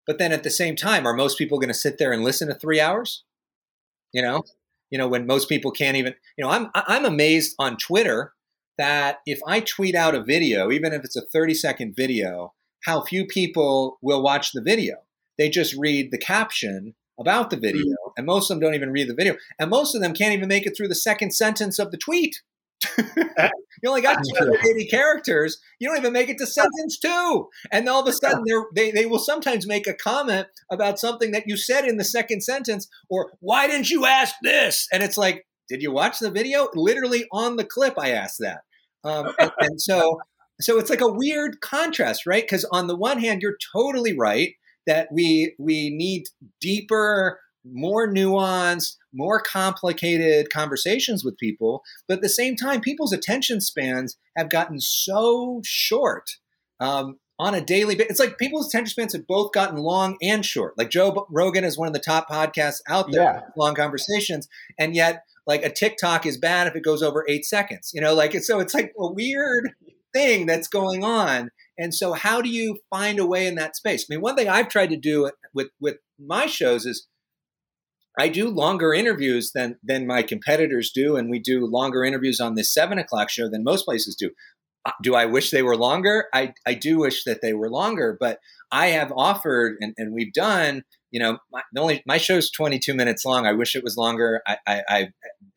[0.06, 2.48] but then at the same time, are most people going to sit there and listen
[2.48, 3.24] to three hours?
[4.12, 4.44] You know,
[4.90, 6.14] you know when most people can't even.
[6.36, 8.32] You know, I'm I'm amazed on Twitter
[8.78, 13.02] that if I tweet out a video, even if it's a 30 second video, how
[13.02, 14.96] few people will watch the video.
[15.38, 18.12] They just read the caption about the video, mm-hmm.
[18.16, 20.48] and most of them don't even read the video, and most of them can't even
[20.48, 22.42] make it through the second sentence of the tweet.
[22.98, 25.60] you only got 280 characters.
[25.78, 27.48] You don't even make it to sentence two.
[27.70, 28.44] And all of a sudden,
[28.74, 32.42] they they will sometimes make a comment about something that you said in the second
[32.42, 34.88] sentence, or why didn't you ask this?
[34.92, 36.68] And it's like, did you watch the video?
[36.74, 38.60] Literally on the clip, I asked that.
[39.04, 40.18] Um, and, and so,
[40.60, 42.44] so it's like a weird contrast, right?
[42.44, 44.54] Because on the one hand, you're totally right
[44.86, 46.24] that we we need
[46.60, 47.40] deeper
[47.72, 51.82] more nuanced, more complicated conversations with people.
[52.06, 56.30] But at the same time, people's attention spans have gotten so short
[56.80, 58.12] um, on a daily basis.
[58.12, 60.76] It's like people's attention spans have both gotten long and short.
[60.78, 63.40] Like Joe Rogan is one of the top podcasts out there, yeah.
[63.56, 64.48] long conversations,
[64.78, 67.90] and yet like a TikTok is bad if it goes over eight seconds.
[67.94, 69.74] You know, like it's so it's like a weird
[70.14, 71.50] thing that's going on.
[71.78, 74.06] And so, how do you find a way in that space?
[74.08, 77.06] I mean, one thing I've tried to do with with my shows is
[78.18, 82.54] I do longer interviews than than my competitors do, and we do longer interviews on
[82.54, 84.30] this seven o'clock show than most places do.
[84.86, 86.26] Uh, do I wish they were longer?
[86.32, 88.38] I, I do wish that they were longer, but
[88.70, 92.94] I have offered and, and we've done, you know, my, the only my show's 22
[92.94, 93.46] minutes long.
[93.46, 94.42] I wish it was longer.
[94.46, 95.08] I, I, I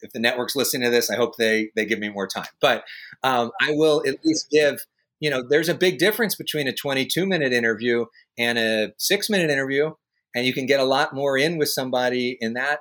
[0.02, 2.48] if the network's listening to this, I hope they they give me more time.
[2.60, 2.84] But
[3.24, 4.80] um, I will at least give,
[5.20, 8.06] you know, there's a big difference between a 22 minute interview
[8.38, 9.92] and a six minute interview
[10.36, 12.80] and you can get a lot more in with somebody in that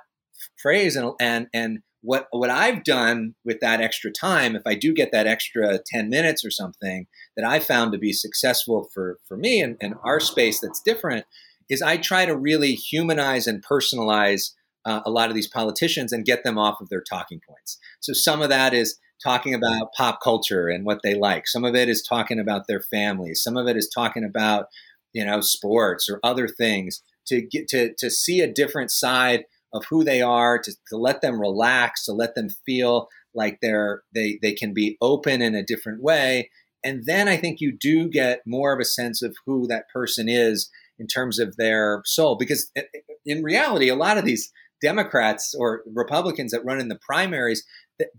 [0.61, 4.93] phrase and and and what what I've done with that extra time if I do
[4.93, 9.37] get that extra 10 minutes or something that I found to be successful for for
[9.37, 11.25] me and, and our space that's different
[11.69, 14.53] is I try to really humanize and personalize
[14.85, 17.77] uh, a lot of these politicians and get them off of their talking points.
[17.99, 21.47] So some of that is talking about pop culture and what they like.
[21.47, 23.43] Some of it is talking about their families.
[23.43, 24.67] Some of it is talking about
[25.13, 29.85] you know, sports or other things to get to to see a different side of
[29.89, 34.39] who they are, to, to let them relax, to let them feel like they're they
[34.41, 36.49] they can be open in a different way.
[36.83, 40.29] And then I think you do get more of a sense of who that person
[40.29, 42.37] is in terms of their soul.
[42.37, 46.87] Because eh, eh, in reality, a lot of these Democrats or Republicans that run in
[46.87, 47.65] the primaries,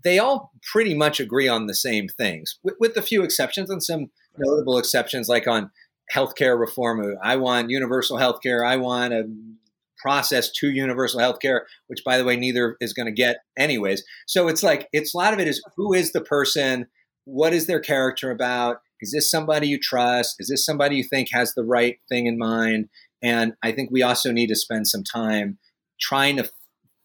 [0.03, 3.83] they all pretty much agree on the same things, with, with a few exceptions and
[3.83, 5.71] some notable exceptions, like on
[6.13, 7.15] healthcare reform.
[7.23, 8.65] I want universal healthcare.
[8.65, 9.23] I want a
[9.97, 14.03] process to universal healthcare, which, by the way, neither is going to get anyways.
[14.27, 16.87] So it's like it's a lot of it is who is the person,
[17.25, 21.29] what is their character about, is this somebody you trust, is this somebody you think
[21.31, 22.89] has the right thing in mind,
[23.21, 25.59] and I think we also need to spend some time
[25.99, 26.49] trying to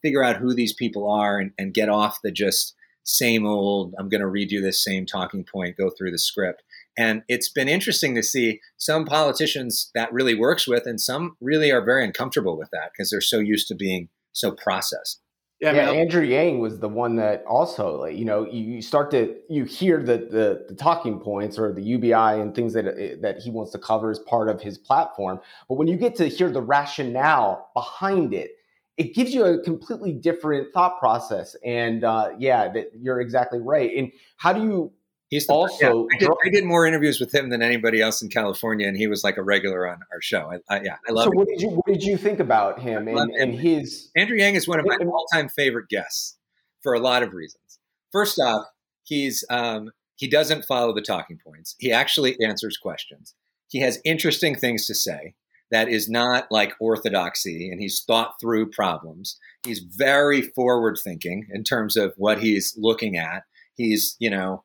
[0.03, 4.09] figure out who these people are and, and get off the just same old, I'm
[4.09, 6.63] going to read you this same talking point, go through the script.
[6.97, 11.71] And it's been interesting to see some politicians that really works with, and some really
[11.71, 15.21] are very uncomfortable with that because they're so used to being so processed.
[15.61, 19.37] Yeah, yeah Andrew Yang was the one that also, like, you know, you start to
[19.49, 22.85] you hear the, the, the talking points or the UBI and things that
[23.23, 26.27] that he wants to cover as part of his platform, but when you get to
[26.29, 28.51] hear the rationale behind it,
[28.99, 31.57] it gives you a completely different thought process.
[31.65, 33.91] And uh, yeah, that you're exactly right.
[33.97, 34.93] And how do you
[35.29, 36.07] He's the, also.
[36.09, 38.97] Yeah, I, did, I, did, more interviews with him than anybody else in California, and
[38.97, 40.53] he was like a regular on our show.
[40.53, 41.25] I, I, yeah, I love.
[41.25, 44.11] So, what did you what did you think about him and, and, his?
[44.17, 46.37] Andrew Yang is one of my all time favorite guests
[46.83, 47.81] for a lot of reasons.
[48.13, 48.67] First off,
[49.03, 51.75] he's um, he doesn't follow the talking points.
[51.79, 53.35] He actually answers questions.
[53.69, 55.35] He has interesting things to say
[55.73, 59.37] that is not like orthodoxy, and he's thought through problems.
[59.65, 63.43] He's very forward thinking in terms of what he's looking at.
[63.75, 64.63] He's you know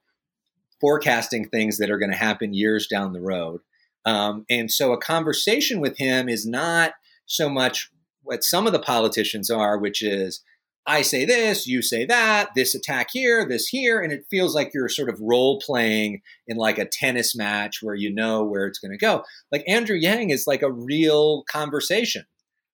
[0.82, 3.62] forecasting things that are going to happen years down the road.
[4.06, 6.94] Um, and so a conversation with him is not
[7.28, 7.92] so much
[8.24, 10.44] what some of the politicians are, which is,
[10.86, 14.72] I say this, you say that, this attack here, this here, and it feels like
[14.74, 18.80] you're sort of role playing in like a tennis match where you know where it's
[18.80, 19.24] going to go.
[19.52, 22.26] Like Andrew Yang is like a real conversation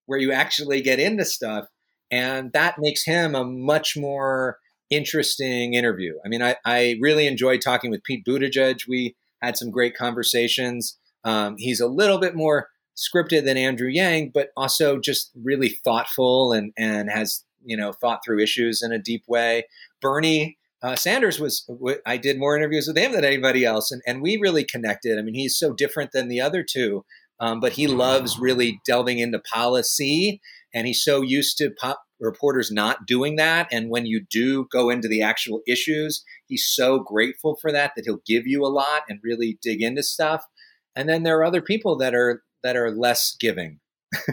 [0.06, 1.66] where you actually get into stuff,
[2.10, 4.60] and that makes him a much more
[4.90, 6.16] interesting interview.
[6.26, 8.88] I mean, I, I really enjoyed talking with Pete Buttigieg.
[8.88, 10.98] We had some great conversations.
[11.24, 16.52] Um, he's a little bit more scripted than Andrew Yang, but also just really thoughtful
[16.52, 19.66] and and has you know thought through issues in a deep way.
[20.02, 21.70] Bernie uh, Sanders was
[22.06, 25.18] I did more interviews with him than anybody else, and and we really connected.
[25.18, 27.04] I mean, he's so different than the other two,
[27.40, 30.42] um, but he loves really delving into policy,
[30.74, 33.68] and he's so used to pop reporters not doing that.
[33.72, 38.06] And when you do go into the actual issues, he's so grateful for that that
[38.06, 40.46] he'll give you a lot and really dig into stuff.
[40.96, 43.80] And then there are other people that are that are less giving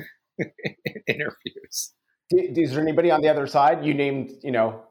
[1.07, 1.93] interviews.
[2.31, 3.85] Is there anybody on the other side?
[3.85, 4.83] You named, you know,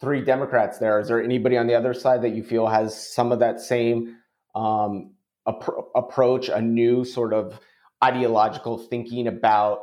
[0.00, 0.98] three Democrats there.
[0.98, 4.16] Is there anybody on the other side that you feel has some of that same
[4.54, 5.14] um,
[5.46, 7.60] ap- approach, a new sort of
[8.02, 9.80] ideological thinking about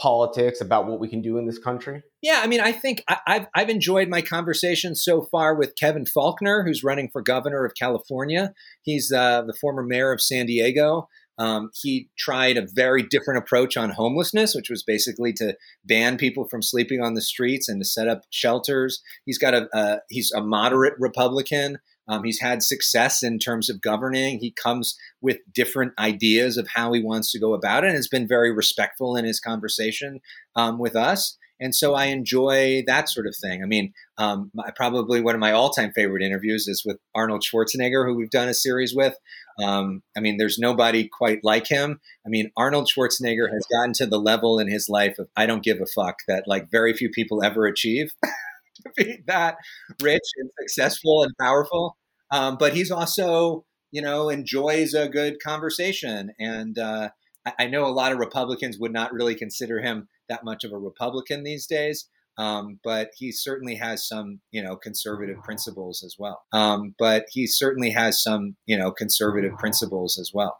[0.00, 2.02] politics, about what we can do in this country?
[2.22, 6.04] Yeah, I mean, I think I, have I've enjoyed my conversation so far with Kevin
[6.04, 8.52] Faulconer, who's running for governor of California.
[8.82, 11.08] He's uh, the former mayor of San Diego.
[11.38, 16.46] Um, he tried a very different approach on homelessness, which was basically to ban people
[16.46, 19.02] from sleeping on the streets and to set up shelters.
[19.24, 21.78] He's got a uh, he's a moderate Republican.
[22.08, 24.38] Um, he's had success in terms of governing.
[24.38, 28.08] He comes with different ideas of how he wants to go about it and has
[28.08, 30.20] been very respectful in his conversation
[30.56, 31.36] um, with us.
[31.62, 33.62] And so I enjoy that sort of thing.
[33.62, 38.04] I mean, um, probably one of my all time favorite interviews is with Arnold Schwarzenegger,
[38.04, 39.14] who we've done a series with.
[39.62, 42.00] Um, I mean, there's nobody quite like him.
[42.26, 45.62] I mean, Arnold Schwarzenegger has gotten to the level in his life of I don't
[45.62, 48.12] give a fuck that like very few people ever achieve.
[48.82, 49.56] to be that
[50.00, 51.96] rich and successful and powerful.
[52.30, 56.32] Um, but he's also, you know, enjoys a good conversation.
[56.38, 57.10] And uh,
[57.46, 60.72] I, I, know a lot of Republicans would not really consider him that much of
[60.72, 62.08] a Republican these days.
[62.38, 66.42] Um, but he certainly has some, you know, conservative principles as well.
[66.52, 70.58] Um, but he certainly has some, you know, conservative principles as well.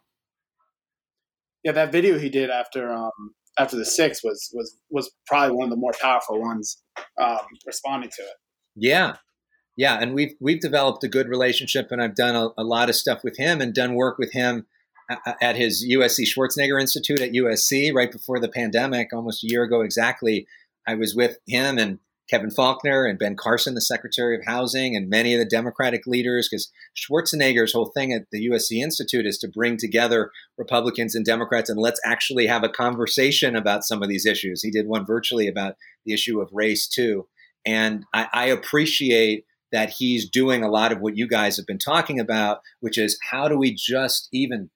[1.64, 5.64] Yeah, that video he did after um, after the six was was was probably one
[5.64, 6.81] of the more powerful ones
[7.20, 8.36] um, responding to it.
[8.74, 9.16] Yeah,
[9.76, 12.94] yeah, and we've we've developed a good relationship, and I've done a, a lot of
[12.94, 14.66] stuff with him and done work with him
[15.40, 19.80] at his USC Schwarzenegger Institute at USC right before the pandemic, almost a year ago
[19.80, 20.46] exactly.
[20.86, 21.98] I was with him and
[22.30, 26.48] Kevin Faulconer and Ben Carson, the Secretary of Housing, and many of the Democratic leaders,
[26.48, 31.68] because Schwarzenegger's whole thing at the USC Institute is to bring together Republicans and Democrats
[31.68, 34.62] and let's actually have a conversation about some of these issues.
[34.62, 37.26] He did one virtually about the issue of race, too.
[37.66, 41.78] And I, I appreciate that he's doing a lot of what you guys have been
[41.78, 44.70] talking about, which is how do we just even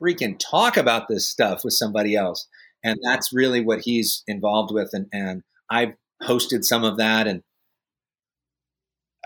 [0.00, 2.48] freaking talk about this stuff with somebody else?
[2.82, 4.90] And that's really what he's involved with.
[4.92, 7.26] And, and I've hosted some of that.
[7.26, 7.42] And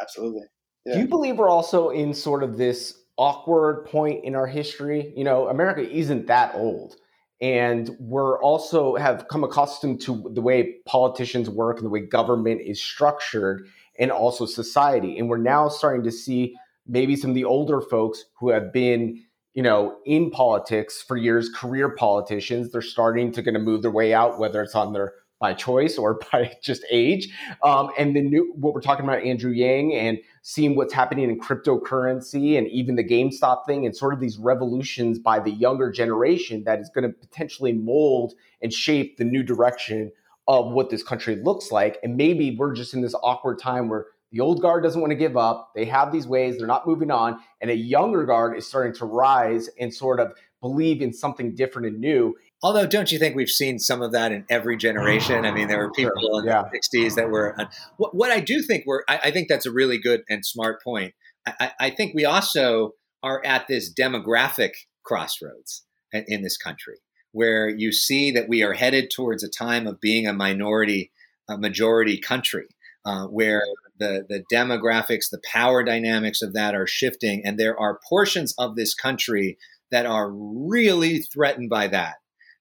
[0.01, 0.43] absolutely.
[0.87, 0.95] Yeah.
[0.95, 5.13] Do you believe we're also in sort of this awkward point in our history?
[5.17, 6.97] You know, America isn't that old.
[7.41, 12.61] And we're also have come accustomed to the way politicians work and the way government
[12.63, 13.67] is structured
[13.99, 15.19] and also society.
[15.19, 16.55] And we're now starting to see
[16.87, 19.23] maybe some of the older folks who have been,
[19.53, 23.91] you know, in politics for years, career politicians, they're starting to going to move their
[23.91, 27.29] way out, whether it's on their by choice or by just age.
[27.63, 31.41] Um, and the new what we're talking about, Andrew Yang, and seeing what's happening in
[31.41, 36.65] cryptocurrency and even the GameStop thing, and sort of these revolutions by the younger generation
[36.65, 40.11] that is going to potentially mold and shape the new direction
[40.47, 41.99] of what this country looks like.
[42.03, 45.17] And maybe we're just in this awkward time where the old guard doesn't want to
[45.17, 45.71] give up.
[45.75, 47.39] They have these ways, they're not moving on.
[47.61, 51.87] And a younger guard is starting to rise and sort of believe in something different
[51.87, 52.35] and new.
[52.65, 55.45] Although, don't you think we've seen some of that in every generation?
[55.45, 56.41] I mean, there were people sure.
[56.41, 56.63] in yeah.
[56.63, 57.55] the 60s that were.
[57.99, 60.83] What, what, I do think we're, I, I, think that's a really good and smart
[60.83, 61.13] point.
[61.47, 62.93] I, I think we also
[63.23, 64.71] are at this demographic
[65.05, 65.85] crossroads
[66.15, 66.97] in this country
[67.33, 71.13] where you see that we are headed towards a time of being a minority,
[71.51, 72.69] a majority country,
[73.05, 73.63] uh, where
[73.99, 77.43] the, the demographics, the power dynamics of that are shifting.
[77.45, 79.59] And there are portions of this country
[79.91, 82.15] that are really threatened by that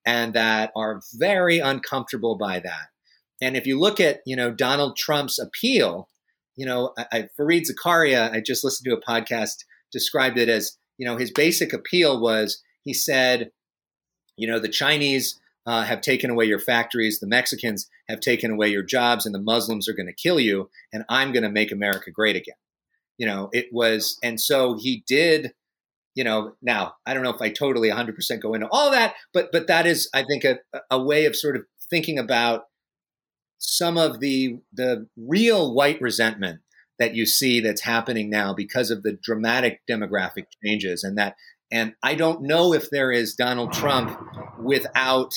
[0.06, 2.88] and that are very uncomfortable by that.
[3.42, 6.10] And if you look at, you know, Donald Trump's appeal,
[6.56, 10.78] you know, I, I, Fareed Zakaria, I just listened to a podcast, described it as,
[10.98, 13.52] you know, his basic appeal was he said,
[14.38, 18.68] you know, the Chinese uh, have taken away your factories, the Mexicans have taken away
[18.68, 21.72] your jobs, and the Muslims are going to kill you, and I'm going to make
[21.72, 22.56] America great again.
[23.18, 25.54] You know, it was, and so he did.
[26.16, 29.52] You know, now I don't know if I totally 100% go into all that, but
[29.52, 30.60] but that is, I think, a,
[30.92, 32.66] a way of sort of thinking about
[33.58, 36.60] some of the the real white resentment
[37.00, 41.36] that you see that's happening now because of the dramatic demographic changes and that
[41.74, 44.16] and I don't know if there is Donald Trump
[44.60, 45.34] without,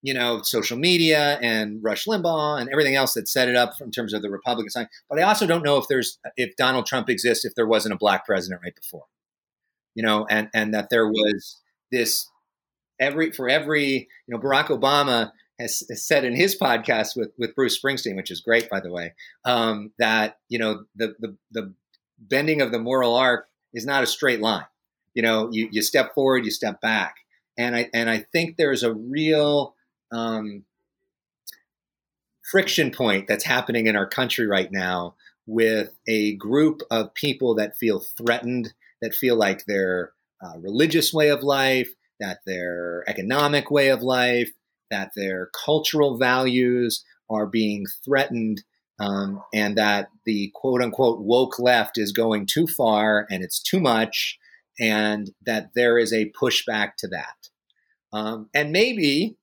[0.00, 3.90] you know, social media and Rush Limbaugh and everything else that set it up in
[3.90, 4.86] terms of the Republican side.
[5.10, 7.98] But I also don't know if there's if Donald Trump exists if there wasn't a
[7.98, 9.04] black president right before,
[9.94, 12.28] you know, and and that there was this
[13.00, 17.54] every for every you know Barack Obama has, has said in his podcast with with
[17.54, 19.14] Bruce Springsteen, which is great by the way,
[19.44, 21.74] um, that you know the the the
[22.18, 24.66] bending of the moral arc is not a straight line
[25.14, 27.16] you know, you, you step forward, you step back.
[27.56, 29.74] And I, and I think there's a real
[30.12, 30.64] um,
[32.42, 35.14] friction point that's happening in our country right now
[35.46, 38.72] with a group of people that feel threatened,
[39.04, 41.90] that feel like their uh, religious way of life,
[42.20, 44.50] that their economic way of life,
[44.90, 48.62] that their cultural values are being threatened,
[48.98, 53.80] um, and that the quote unquote woke left is going too far and it's too
[53.80, 54.38] much,
[54.80, 57.36] and that there is a pushback to that.
[58.12, 59.36] Um, and maybe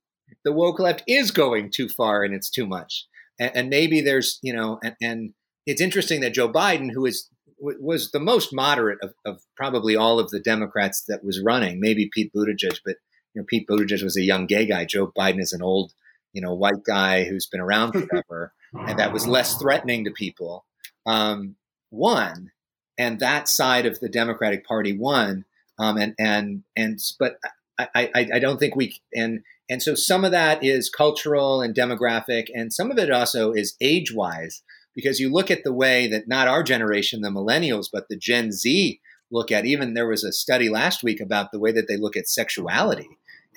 [0.44, 3.06] the woke left is going too far and it's too much.
[3.40, 5.34] And, and maybe there's, you know, and, and,
[5.68, 7.30] it's interesting that Joe Biden, who is
[7.62, 12.10] was the most moderate of, of, probably all of the Democrats that was running, maybe
[12.12, 12.96] Pete Buttigieg, but
[13.34, 14.86] you know, Pete Buttigieg was a young gay guy.
[14.86, 15.94] Joe Biden is an old,
[16.34, 20.66] you know, white guy who's been around forever, and that was less threatening to people.
[21.06, 21.56] Um,
[21.92, 22.52] one,
[22.98, 25.46] and that side of the Democratic Party won.
[25.80, 27.38] Um, and and and but
[27.80, 31.76] I, I, I don't think we and and so some of that is cultural and
[31.76, 34.62] demographic, and some of it also is age wise
[34.96, 38.52] because you look at the way that not our generation, the millennials, but the Gen
[38.52, 39.00] Z
[39.32, 39.66] look at.
[39.66, 43.08] Even there was a study last week about the way that they look at sexuality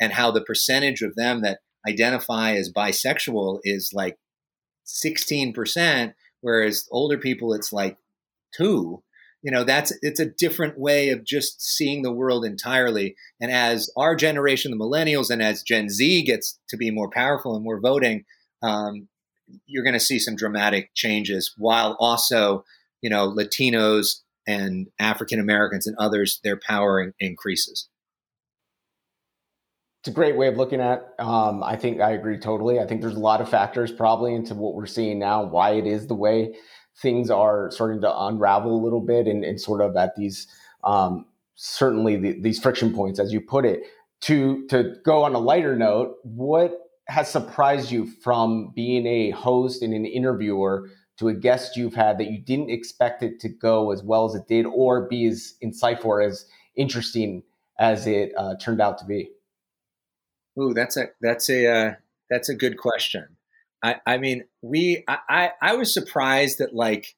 [0.01, 4.19] and how the percentage of them that identify as bisexual is like
[4.87, 7.99] 16%, whereas older people it's like
[8.57, 9.03] two
[9.45, 13.91] you know that's it's a different way of just seeing the world entirely and as
[13.97, 17.81] our generation the millennials and as gen z gets to be more powerful and more
[17.81, 18.25] voting
[18.63, 19.09] um,
[19.67, 22.65] you're going to see some dramatic changes while also
[23.01, 27.89] you know latinos and african americans and others their power increases
[30.05, 31.15] it's a great way of looking at.
[31.19, 32.79] Um, I think I agree totally.
[32.79, 35.87] I think there's a lot of factors probably into what we're seeing now, why it
[35.87, 36.55] is the way
[37.01, 40.47] things are starting to unravel a little bit, and, and sort of at these
[40.85, 41.25] um,
[41.55, 43.81] certainly the, these friction points, as you put it.
[44.25, 46.79] To to go on a lighter note, what
[47.09, 50.89] has surprised you from being a host and an interviewer
[51.19, 54.35] to a guest you've had that you didn't expect it to go as well as
[54.35, 56.47] it did, or be as insightful or as
[56.77, 57.43] interesting
[57.79, 59.31] as it uh, turned out to be?
[60.61, 61.95] Ooh, that's a that's a uh,
[62.31, 63.37] that's a good question.
[63.83, 67.15] I, I mean, we I, I, I was surprised that like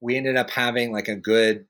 [0.00, 1.66] we ended up having like a good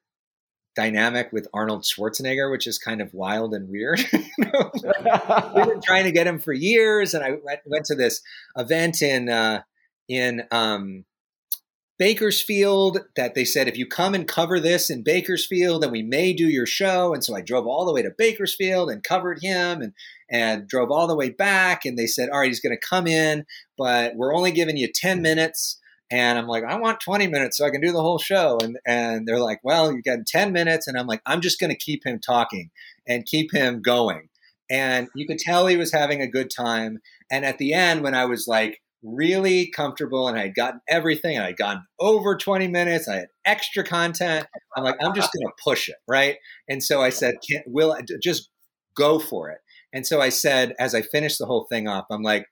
[0.76, 4.04] dynamic with Arnold Schwarzenegger, which is kind of wild and weird.
[4.12, 8.20] We've been trying to get him for years, and I went, went to this
[8.56, 9.62] event in uh,
[10.08, 11.04] in um,
[11.98, 16.32] Bakersfield that they said if you come and cover this in Bakersfield, then we may
[16.32, 17.14] do your show.
[17.14, 19.92] And so I drove all the way to Bakersfield and covered him, and
[20.30, 21.84] and drove all the way back.
[21.84, 23.46] And they said, all right, he's going to come in,
[23.78, 25.80] but we're only giving you ten minutes.
[26.10, 28.58] And I'm like, I want 20 minutes so I can do the whole show.
[28.62, 30.86] And and they're like, well, you got 10 minutes.
[30.86, 32.70] And I'm like, I'm just going to keep him talking
[33.06, 34.28] and keep him going.
[34.70, 37.00] And you could tell he was having a good time.
[37.30, 41.36] And at the end, when I was like really comfortable and I had gotten everything
[41.36, 44.46] and I had gotten over 20 minutes, I had extra content.
[44.76, 45.96] I'm like, I'm just going to push it.
[46.08, 46.36] Right.
[46.68, 48.50] And so I said, can, Will, just
[48.96, 49.58] go for it.
[49.92, 52.46] And so I said, as I finished the whole thing off, I'm like,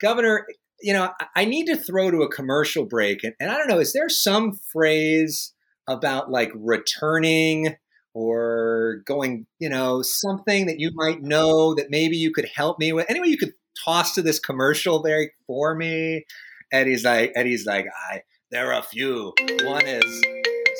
[0.00, 0.46] Governor,
[0.82, 3.24] you know, I need to throw to a commercial break.
[3.24, 5.52] And, and I don't know, is there some phrase
[5.88, 7.76] about like returning
[8.14, 12.92] or going, you know, something that you might know that maybe you could help me
[12.92, 13.10] with?
[13.10, 13.54] Anyway, you could
[13.84, 16.24] toss to this commercial there for me.
[16.72, 19.32] Eddie's like, Eddie's like, I, there are a few.
[19.64, 20.24] One is,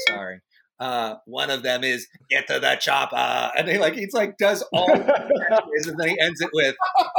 [0.09, 0.40] sorry.
[0.81, 4.62] Uh, one of them is get to the chopper, and he like he's like does
[4.72, 6.74] all, and then he ends it with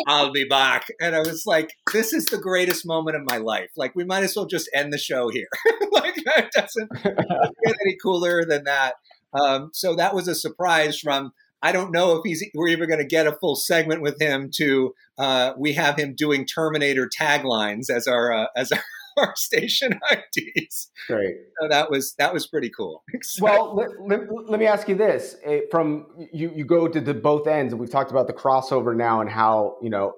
[0.08, 3.70] "I'll be back," and I was like, "This is the greatest moment of my life.
[3.78, 5.48] Like, we might as well just end the show here.
[5.92, 8.96] like, it doesn't get any cooler than that."
[9.34, 11.32] Um, so that was a surprise from
[11.62, 14.50] I don't know if he's we're even going to get a full segment with him.
[14.56, 18.84] To uh, we have him doing Terminator taglines as our uh, as our
[19.18, 20.90] our station IDs.
[21.08, 21.36] Great.
[21.60, 23.04] So that was that was pretty cool.
[23.42, 25.36] well, let, let, let, me ask you this:
[25.70, 29.22] from you you go to the both ends, and we've talked about the crossover now
[29.22, 30.14] and how you know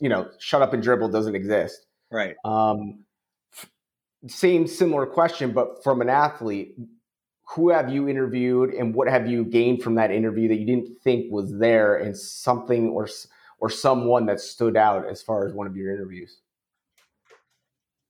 [0.00, 1.86] you know shut up and dribble doesn't exist.
[2.10, 2.36] Right.
[2.44, 3.04] Um,
[4.26, 6.76] same similar question, but from an athlete.
[7.54, 11.00] Who have you interviewed, and what have you gained from that interview that you didn't
[11.02, 13.08] think was there, and something or
[13.58, 16.42] or someone that stood out as far as one of your interviews?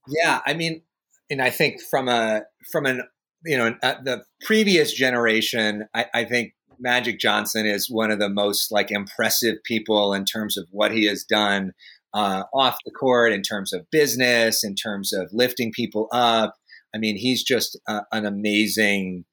[0.09, 0.81] Yeah, I mean,
[1.29, 2.41] and I think from a
[2.71, 3.03] from an
[3.45, 8.29] you know uh, the previous generation, I, I think Magic Johnson is one of the
[8.29, 11.73] most like impressive people in terms of what he has done
[12.13, 16.55] uh, off the court, in terms of business, in terms of lifting people up.
[16.93, 19.25] I mean, he's just uh, an amazing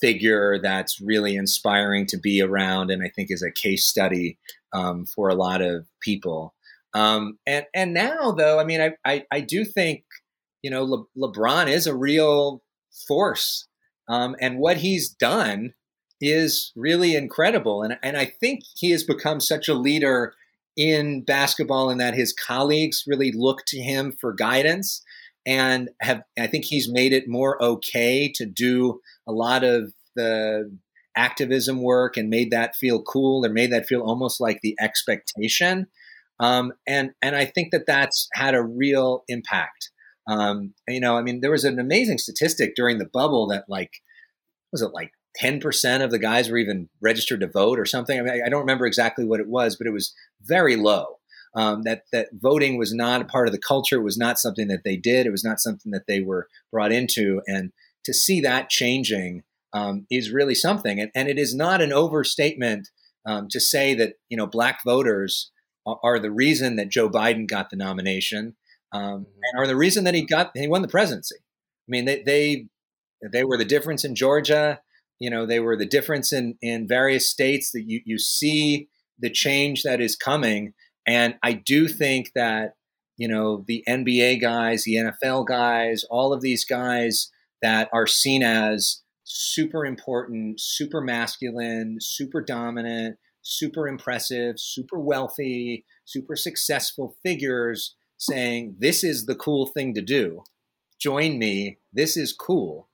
[0.00, 4.38] figure that's really inspiring to be around, and I think is a case study
[4.72, 6.54] um, for a lot of people.
[6.94, 10.04] Um, and and now though, I mean, I I, I do think
[10.62, 12.62] you know Le- LeBron is a real
[13.06, 13.66] force,
[14.08, 15.74] um, and what he's done
[16.20, 17.82] is really incredible.
[17.82, 20.34] And and I think he has become such a leader
[20.76, 25.02] in basketball, in that his colleagues really look to him for guidance,
[25.44, 30.70] and have I think he's made it more okay to do a lot of the
[31.16, 35.86] activism work and made that feel cool or made that feel almost like the expectation
[36.40, 39.90] um, and and I think that that's had a real impact.
[40.26, 43.90] Um, you know, I mean, there was an amazing statistic during the bubble that like
[44.72, 48.18] was it like ten percent of the guys were even registered to vote or something.
[48.18, 51.18] I mean, I, don't remember exactly what it was, but it was very low.
[51.56, 53.96] Um, that that voting was not a part of the culture.
[53.96, 55.26] It was not something that they did.
[55.26, 57.42] It was not something that they were brought into.
[57.46, 57.72] And
[58.04, 60.98] to see that changing um, is really something.
[60.98, 62.88] And, and it is not an overstatement
[63.26, 65.52] um, to say that you know black voters
[65.86, 68.56] are the reason that Joe Biden got the nomination,
[68.92, 69.22] um, mm-hmm.
[69.42, 71.36] and are the reason that he got he won the presidency.
[71.36, 72.66] I mean, they they
[73.32, 74.80] they were the difference in Georgia.
[75.20, 79.30] You know, they were the difference in in various states that you you see the
[79.30, 80.74] change that is coming.
[81.06, 82.74] And I do think that
[83.16, 87.30] you know the NBA guys, the NFL guys, all of these guys
[87.62, 96.34] that are seen as super important, super masculine, super dominant, super impressive, super wealthy, super
[96.34, 100.42] successful figures saying, This is the cool thing to do.
[100.98, 101.78] Join me.
[101.92, 102.88] This is cool.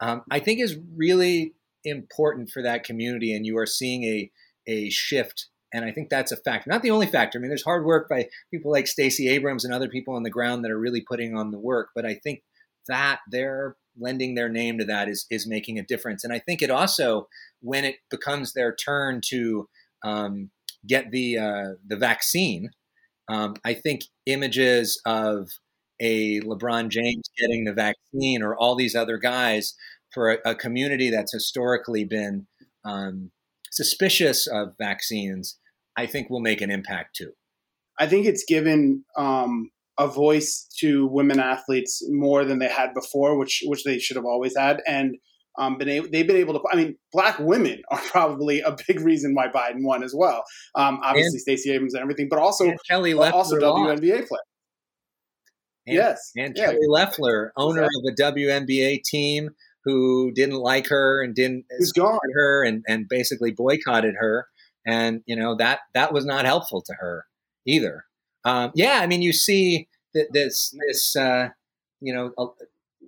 [0.00, 3.34] Um, I think is really important for that community.
[3.34, 4.30] And you are seeing a,
[4.66, 6.68] a shift and I think that's a factor.
[6.68, 7.38] Not the only factor.
[7.38, 10.30] I mean, there's hard work by people like Stacey Abrams and other people on the
[10.30, 11.90] ground that are really putting on the work.
[11.94, 12.42] But I think
[12.88, 16.24] that they're lending their name to that is is making a difference.
[16.24, 17.28] And I think it also,
[17.60, 19.68] when it becomes their turn to
[20.04, 20.50] um,
[20.86, 22.70] get the uh, the vaccine,
[23.28, 25.48] um, I think images of
[26.00, 29.74] a LeBron James getting the vaccine or all these other guys
[30.12, 32.46] for a, a community that's historically been
[32.84, 33.30] um,
[33.70, 35.58] suspicious of vaccines,
[35.96, 37.32] I think will make an impact too.
[37.98, 43.38] I think it's given um, a voice to women athletes more than they had before,
[43.38, 45.16] which which they should have always had, and
[45.58, 46.60] um, been able, they've been able to.
[46.72, 50.44] I mean, black women are probably a big reason why Biden won as well.
[50.74, 54.40] Um, obviously, Stacey Abrams and everything, but also Kelly also WNBA player.
[55.84, 56.66] And, yes, and yeah.
[56.66, 58.30] Kelly Loeffler, owner exactly.
[58.30, 59.50] of a WNBA team,
[59.84, 62.18] who didn't like her and didn't Who's gone.
[62.34, 64.46] her and, and basically boycotted her.
[64.86, 67.26] And, you know, that, that was not helpful to her
[67.66, 68.04] either.
[68.44, 69.00] Um, yeah.
[69.02, 71.48] I mean, you see that this, this, uh,
[72.00, 72.54] you know,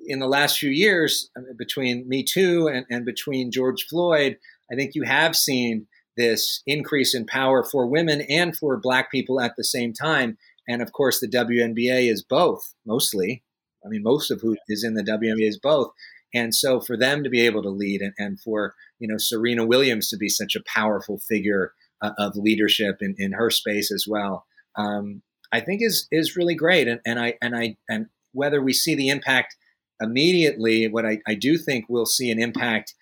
[0.07, 4.39] in the last few years between Me Too and, and between George Floyd,
[4.71, 5.87] I think you have seen
[6.17, 10.39] this increase in power for women and for black people at the same time.
[10.69, 13.43] And of course, the WNBA is both, mostly.
[13.85, 15.91] I mean, most of who is in the WNBA is both.
[16.35, 19.65] And so for them to be able to lead and, and for, you know, Serena
[19.67, 24.07] Williams to be such a powerful figure uh, of leadership in, in her space as
[24.09, 24.47] well,
[24.77, 26.89] um, I think is, is really great.
[26.89, 29.57] And, and I, and I, and whether we see the impact
[30.01, 32.95] immediately, what I, I do think we'll see an impact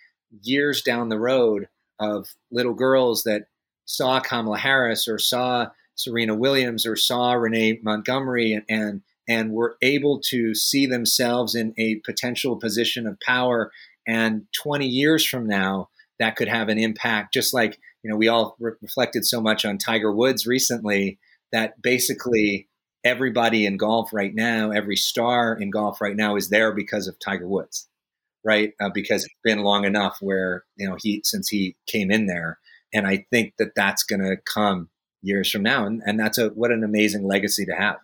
[0.43, 1.69] years down the road
[1.99, 3.47] of little girls that
[3.85, 9.77] saw Kamala Harris or saw Serena Williams or saw Renee Montgomery and, and and were
[9.83, 13.71] able to see themselves in a potential position of power.
[14.07, 18.29] And 20 years from now, that could have an impact, just like, you know, we
[18.29, 21.19] all re- reflected so much on Tiger Woods recently
[21.53, 22.69] that basically
[23.05, 27.19] everybody in golf right now, every star in golf right now is there because of
[27.19, 27.89] Tiger Woods,
[28.45, 28.73] right?
[28.81, 32.59] Uh, because it's been long enough where, you know, he, since he came in there.
[32.95, 34.91] And I think that that's going to come
[35.23, 35.87] years from now.
[35.87, 37.97] And, and that's a, what an amazing legacy to have.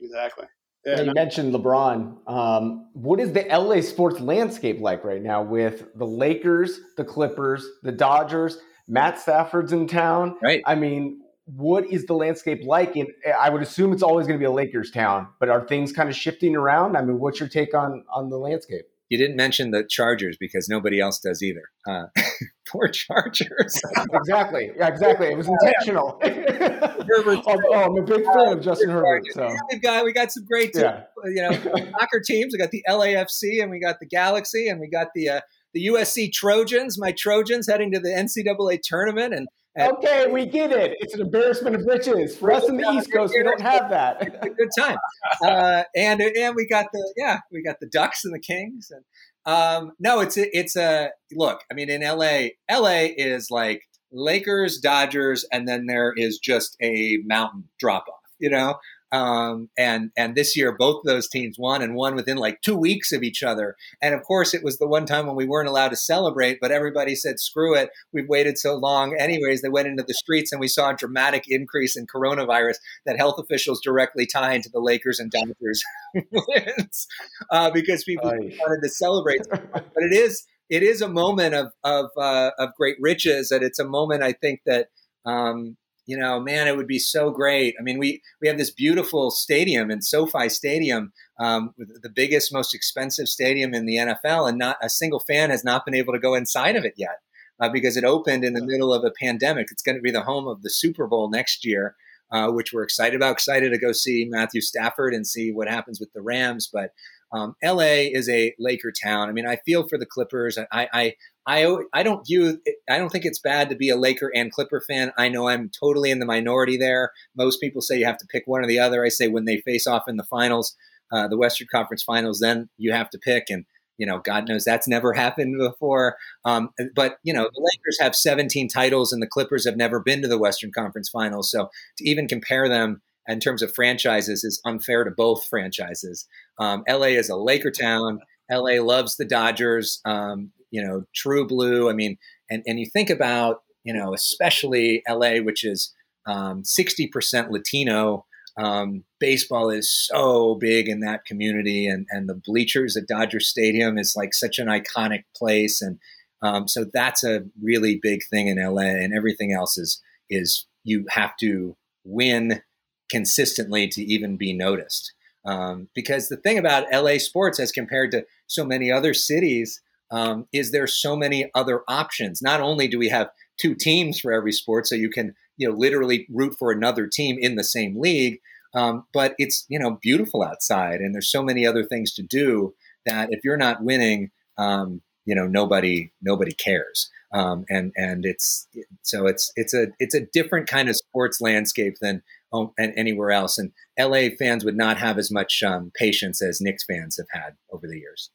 [0.00, 0.46] Exactly.
[0.84, 2.16] Yeah, you mentioned LeBron.
[2.28, 7.66] Um, what is the LA sports landscape like right now with the Lakers, the Clippers,
[7.82, 8.58] the Dodgers?
[8.88, 10.36] Matt Stafford's in town.
[10.40, 10.62] Right.
[10.64, 12.96] I mean, what is the landscape like?
[12.96, 15.92] And I would assume it's always going to be a Lakers town, but are things
[15.92, 16.96] kind of shifting around?
[16.96, 18.86] I mean, what's your take on on the landscape?
[19.08, 21.62] You didn't mention the Chargers because nobody else does either.
[21.86, 22.06] Uh,
[22.68, 23.80] poor Chargers.
[24.12, 24.72] exactly.
[24.76, 25.28] Yeah, exactly.
[25.28, 26.18] It was intentional.
[26.24, 29.22] oh, oh, I'm a big fan of Justin Herbert.
[29.30, 29.44] So.
[29.44, 31.04] Yeah, we've got we got some great, yeah.
[31.24, 32.52] you know, soccer teams.
[32.52, 35.40] We got the LAFC and we got the Galaxy and we got the uh,
[35.72, 36.98] the USC Trojans.
[36.98, 39.46] My Trojans heading to the NCAA tournament and
[39.78, 40.96] okay, we get it.
[41.00, 43.34] It's an embarrassment of riches for us in the East Coast.
[43.36, 44.18] We don't have that.
[44.20, 44.98] It's a good time,
[45.44, 49.04] uh, and and we got the yeah, we got the Ducks and the Kings, and
[49.46, 51.60] um, no, it's a, it's a look.
[51.70, 57.18] I mean, in LA, LA is like Lakers, Dodgers, and then there is just a
[57.24, 58.20] mountain drop off.
[58.38, 58.74] You know,
[59.12, 62.76] um, and and this year, both of those teams won and won within like two
[62.76, 63.76] weeks of each other.
[64.02, 66.72] And of course, it was the one time when we weren't allowed to celebrate, but
[66.72, 70.60] everybody said, "Screw it, we've waited so long." Anyways, they went into the streets, and
[70.60, 75.20] we saw a dramatic increase in coronavirus that health officials directly tie into the Lakers
[75.20, 75.82] and Dodgers
[76.14, 77.06] wins
[77.52, 78.56] uh, because people Aye.
[78.58, 79.42] wanted to celebrate.
[79.48, 83.78] but it is it is a moment of of uh, of great riches, and it's
[83.78, 84.88] a moment I think that.
[85.24, 85.76] Um,
[86.06, 87.74] you know, man, it would be so great.
[87.78, 92.74] I mean, we we have this beautiful stadium in SoFi Stadium, um, the biggest, most
[92.74, 96.20] expensive stadium in the NFL, and not a single fan has not been able to
[96.20, 97.18] go inside of it yet
[97.60, 99.66] uh, because it opened in the middle of a pandemic.
[99.70, 101.96] It's going to be the home of the Super Bowl next year,
[102.30, 103.32] uh, which we're excited about.
[103.32, 106.90] Excited to go see Matthew Stafford and see what happens with the Rams, but.
[107.32, 109.28] Um, LA is a Laker town.
[109.28, 110.56] I mean, I feel for the Clippers.
[110.70, 111.14] I, I,
[111.46, 114.80] I, I don't view, I don't think it's bad to be a Laker and Clipper
[114.80, 115.12] fan.
[115.16, 117.12] I know I'm totally in the minority there.
[117.36, 119.04] Most people say you have to pick one or the other.
[119.04, 120.74] I say when they face off in the finals,
[121.12, 123.44] uh, the Western Conference Finals, then you have to pick.
[123.48, 123.64] And
[123.98, 126.16] you know, God knows that's never happened before.
[126.44, 130.22] Um, but you know, the Lakers have 17 titles, and the Clippers have never been
[130.22, 131.50] to the Western Conference Finals.
[131.50, 136.26] So to even compare them in terms of franchises is unfair to both franchises.
[136.58, 138.20] Um, LA is a Laker town.
[138.50, 140.00] LA loves the Dodgers.
[140.04, 141.88] Um, you know, true blue.
[141.90, 142.18] I mean,
[142.50, 145.94] and, and you think about, you know, especially LA, which is
[146.26, 148.26] um, 60% Latino.
[148.58, 153.98] Um, baseball is so big in that community, and, and the bleachers at Dodger Stadium
[153.98, 155.82] is like such an iconic place.
[155.82, 155.98] And
[156.42, 161.06] Um, so that's a really big thing in LA, and everything else is is you
[161.10, 162.62] have to win
[163.10, 165.12] consistently to even be noticed.
[165.44, 169.80] Um, because the thing about LA sports, as compared to so many other cities,
[170.10, 172.42] um, is there's so many other options.
[172.42, 175.76] Not only do we have two teams for every sport, so you can you know
[175.76, 178.38] literally root for another team in the same league,
[178.74, 182.74] um, but it's you know beautiful outside, and there's so many other things to do
[183.04, 187.10] that if you're not winning, um, you know nobody nobody cares.
[187.34, 188.68] Um, and and it's
[189.02, 193.58] so it's it's a it's a different kind of sports landscape than um, anywhere else.
[193.58, 197.56] And LA fans would not have as much um, patience as Knicks fans have had
[197.72, 198.30] over the years.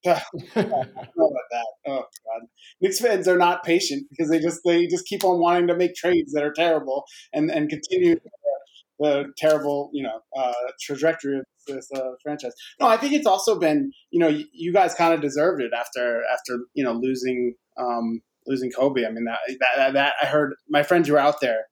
[0.04, 0.20] Yeah,
[0.54, 1.66] I know about that.
[1.88, 2.48] Oh God,
[2.80, 5.96] Knicks fans are not patient because they just they just keep on wanting to make
[5.96, 8.16] trades that are terrible and and continue
[9.00, 12.52] the terrible you know uh, trajectory of this uh, franchise.
[12.80, 15.72] No, I think it's also been you know you, you guys kind of deserved it
[15.76, 19.04] after after you know losing um, losing Kobe.
[19.04, 19.38] I mean that,
[19.76, 21.64] that that I heard my friends who were out there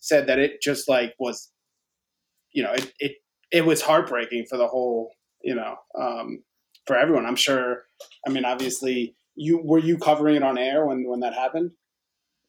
[0.00, 1.50] said that it just like was
[2.52, 3.12] you know it it
[3.52, 5.10] it was heartbreaking for the whole
[5.42, 6.42] you know um,
[6.86, 7.26] for everyone.
[7.26, 7.84] I'm sure.
[8.26, 11.72] I mean, obviously, you were you covering it on air when when that happened.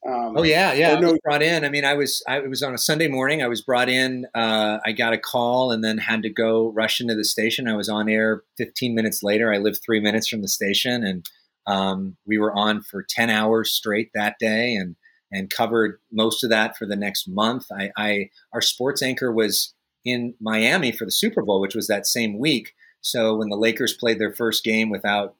[0.05, 0.97] Um, oh yeah, yeah.
[0.97, 1.63] I was brought in.
[1.63, 3.41] I mean, I was I it was on a Sunday morning.
[3.41, 4.27] I was brought in.
[4.35, 7.69] Uh, I got a call and then had to go rush into the station.
[7.69, 9.53] I was on air 15 minutes later.
[9.53, 11.25] I lived three minutes from the station, and
[11.67, 14.97] um, we were on for 10 hours straight that day, and
[15.31, 17.65] and covered most of that for the next month.
[17.71, 19.73] I, I our sports anchor was
[20.05, 22.73] in Miami for the Super Bowl, which was that same week.
[23.03, 25.35] So when the Lakers played their first game without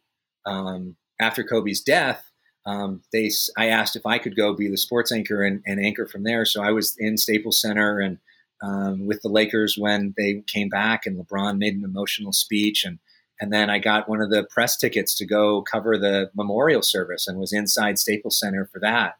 [0.45, 2.29] um, after Kobe's death,
[2.65, 6.05] um, they I asked if I could go be the sports anchor and, and anchor
[6.05, 6.45] from there.
[6.45, 8.19] So I was in Staples Center and
[8.61, 12.99] um, with the Lakers when they came back, and LeBron made an emotional speech, and
[13.41, 17.27] and then I got one of the press tickets to go cover the memorial service
[17.27, 19.15] and was inside Staples Center for that.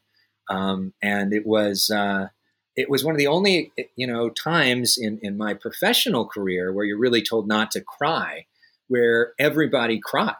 [0.48, 2.28] Um, and it was uh,
[2.76, 6.84] it was one of the only you know times in in my professional career where
[6.84, 8.46] you're really told not to cry,
[8.88, 10.34] where everybody cried.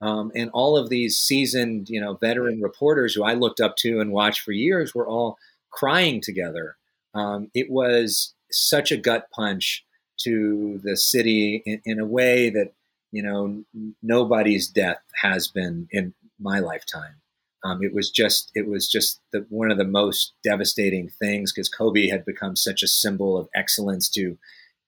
[0.00, 4.00] Um, and all of these seasoned, you know, veteran reporters who I looked up to
[4.00, 5.38] and watched for years were all
[5.70, 6.76] crying together.
[7.14, 9.84] Um, it was such a gut punch
[10.18, 12.72] to the city in, in, a way that
[13.10, 13.64] you know
[14.02, 17.16] nobody's death has been in my lifetime.
[17.64, 21.68] Um, it was just it was just the, one of the most devastating things because
[21.68, 24.38] Kobe had become such a symbol of excellence to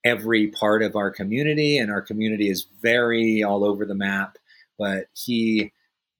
[0.05, 4.39] every part of our community, and our community is very all over the map.
[4.79, 5.73] But he,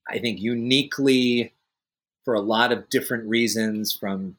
[0.09, 1.53] I think, uniquely
[2.25, 4.35] for a lot of different reasons, from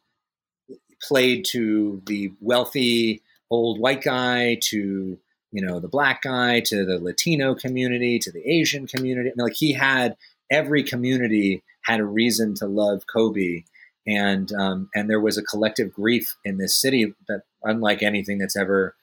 [1.02, 5.18] played to the wealthy old white guy to
[5.50, 9.30] you know the black guy to the Latino community to the Asian community.
[9.30, 10.16] I mean, like he had
[10.50, 13.64] every community had a reason to love Kobe,
[14.06, 18.56] and um, and there was a collective grief in this city that unlike anything that's
[18.56, 18.94] ever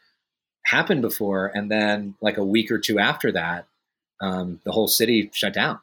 [0.66, 1.52] happened before.
[1.54, 3.68] And then like a week or two after that,
[4.22, 5.80] um, the whole city shut down.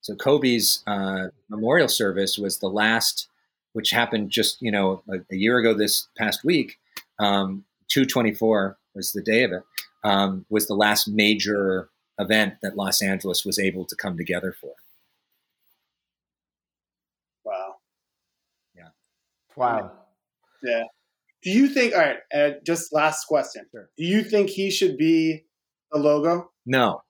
[0.00, 3.28] So Kobe's uh, memorial service was the last,
[3.72, 6.78] which happened just you know a, a year ago this past week.
[7.18, 9.62] Um, 224 was the day of it.
[10.04, 14.72] Um, was the last major event that Los Angeles was able to come together for.
[17.44, 17.74] Wow.
[18.76, 18.88] Yeah.
[19.56, 19.92] Wow.
[20.62, 20.84] Yeah.
[21.42, 21.94] Do you think?
[21.94, 22.16] All right.
[22.34, 23.66] Uh, just last question.
[23.70, 23.90] Sure.
[23.96, 25.44] Do you think he should be
[25.92, 26.50] a logo?
[26.64, 27.02] No.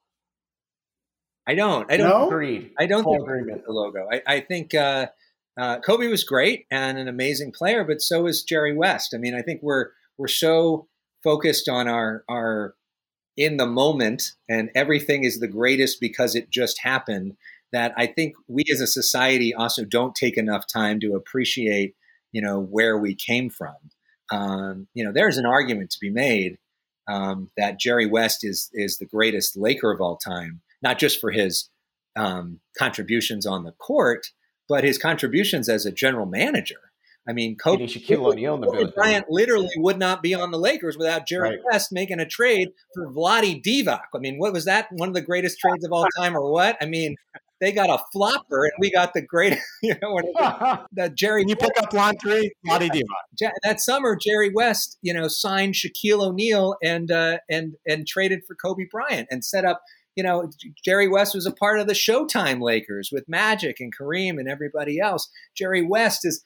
[1.47, 1.89] I don't.
[1.91, 2.09] I don't.
[2.09, 2.27] No?
[2.27, 2.71] Agreed.
[2.77, 3.65] I don't Full think agreement.
[3.65, 4.07] the logo.
[4.11, 5.07] I, I think uh,
[5.57, 9.13] uh, Kobe was great and an amazing player, but so is Jerry West.
[9.13, 10.87] I mean, I think we're we're so
[11.23, 12.75] focused on our our
[13.37, 17.35] in the moment and everything is the greatest because it just happened
[17.75, 21.93] that I think we as a society also don't take enough time to appreciate
[22.31, 23.75] you know where we came from.
[24.31, 26.57] Um, you know, there's an argument to be made
[27.09, 31.31] um, that Jerry West is is the greatest Laker of all time, not just for
[31.31, 31.69] his
[32.15, 34.27] um, contributions on the court,
[34.69, 36.79] but his contributions as a general manager.
[37.27, 41.27] I mean, Kobe, Shaquille O'Neal Kobe Bryant literally would not be on the Lakers without
[41.27, 41.59] Jerry right.
[41.71, 44.01] West making a trade for Vlade Divac.
[44.13, 44.87] I mean, what was that?
[44.91, 46.77] One of the greatest trades of all time, or what?
[46.79, 47.15] I mean,
[47.65, 50.19] they got a flopper, and we got the great, you know,
[50.93, 51.43] that Jerry.
[51.47, 53.51] You pick up laundry, Vlade Divac.
[53.63, 58.55] That summer, Jerry West, you know, signed Shaquille O'Neal and uh, and and traded for
[58.55, 59.81] Kobe Bryant and set up.
[60.15, 60.49] You know,
[60.85, 64.99] Jerry West was a part of the Showtime Lakers with Magic and Kareem and everybody
[64.99, 65.27] else.
[65.57, 66.41] Jerry West is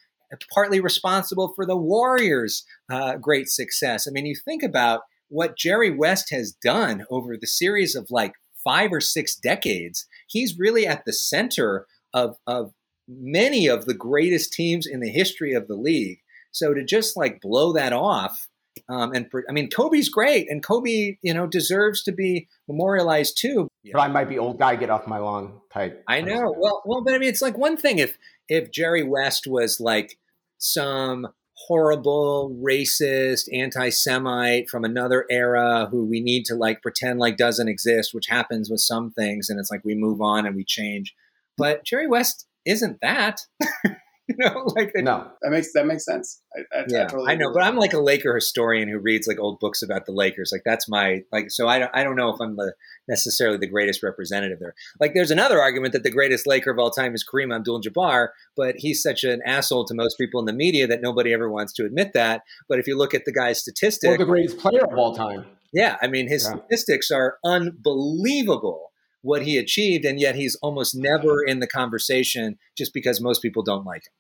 [0.52, 4.08] partly responsible for the Warriors' uh, great success.
[4.08, 8.34] I mean, you think about what Jerry West has done over the series of like
[8.64, 12.74] five or six decades, he's really at the center of, of
[13.08, 16.20] many of the greatest teams in the history of the league.
[16.52, 18.48] So to just like blow that off,
[18.88, 23.68] um, and I mean, Kobe's great, and Kobe, you know, deserves to be memorialized too.
[23.92, 26.04] But I might be old guy, get off my lawn type.
[26.08, 26.54] I know.
[26.58, 30.18] Well, well, but I mean, it's like one thing if if Jerry West was like
[30.58, 31.28] some
[31.68, 38.14] horrible, racist, anti-Semite from another era who we need to like pretend like doesn't exist,
[38.14, 41.14] which happens with some things, and it's like we move on and we change.
[41.58, 43.42] But Jerry West isn't that.
[44.38, 46.42] you know, like no, that makes that makes sense.
[46.56, 49.28] I, I, yeah, I, totally I know, but I'm like a Laker historian who reads
[49.28, 50.52] like old books about the Lakers.
[50.52, 51.50] Like that's my like.
[51.50, 52.74] So I don't, I don't know if I'm the
[53.08, 54.76] necessarily the greatest representative there.
[55.00, 58.76] Like there's another argument that the greatest Laker of all time is Kareem Abdul-Jabbar, but
[58.78, 61.86] he's such an asshole to most people in the media that nobody ever wants to
[61.86, 62.44] admit that.
[62.68, 65.46] But if you look at the guy's statistics, well, the greatest player of all time.
[65.74, 66.58] Yeah, I mean his yeah.
[66.58, 68.90] statistics are unbelievable
[69.22, 73.64] what he achieved, and yet he's almost never in the conversation just because most people
[73.64, 74.14] don't like him.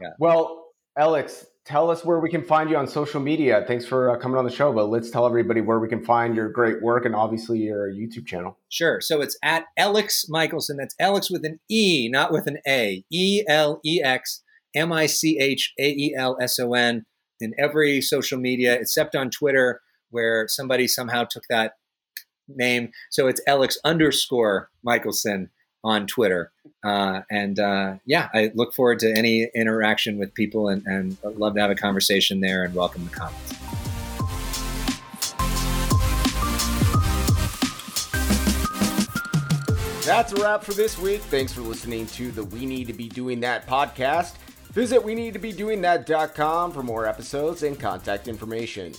[0.00, 0.10] Yeah.
[0.18, 0.66] Well,
[0.98, 3.64] Alex, tell us where we can find you on social media.
[3.66, 6.34] Thanks for uh, coming on the show, but let's tell everybody where we can find
[6.34, 8.58] your great work and obviously your YouTube channel.
[8.68, 9.00] Sure.
[9.00, 10.76] So it's at Alex Michaelson.
[10.78, 13.04] That's Alex with an E, not with an A.
[13.12, 14.42] E L E X
[14.74, 17.04] M I C H A E L S O N
[17.40, 19.80] in every social media except on Twitter,
[20.10, 21.72] where somebody somehow took that
[22.48, 22.90] name.
[23.10, 25.50] So it's Alex underscore Michaelson
[25.86, 26.50] on Twitter.
[26.84, 31.54] Uh, and uh, yeah, I look forward to any interaction with people and, and love
[31.54, 33.52] to have a conversation there and welcome the comments.
[40.04, 41.20] That's a wrap for this week.
[41.22, 44.34] Thanks for listening to the We Need to Be Doing That podcast.
[44.72, 48.92] Visit we need to be doing that.com for more episodes and contact information.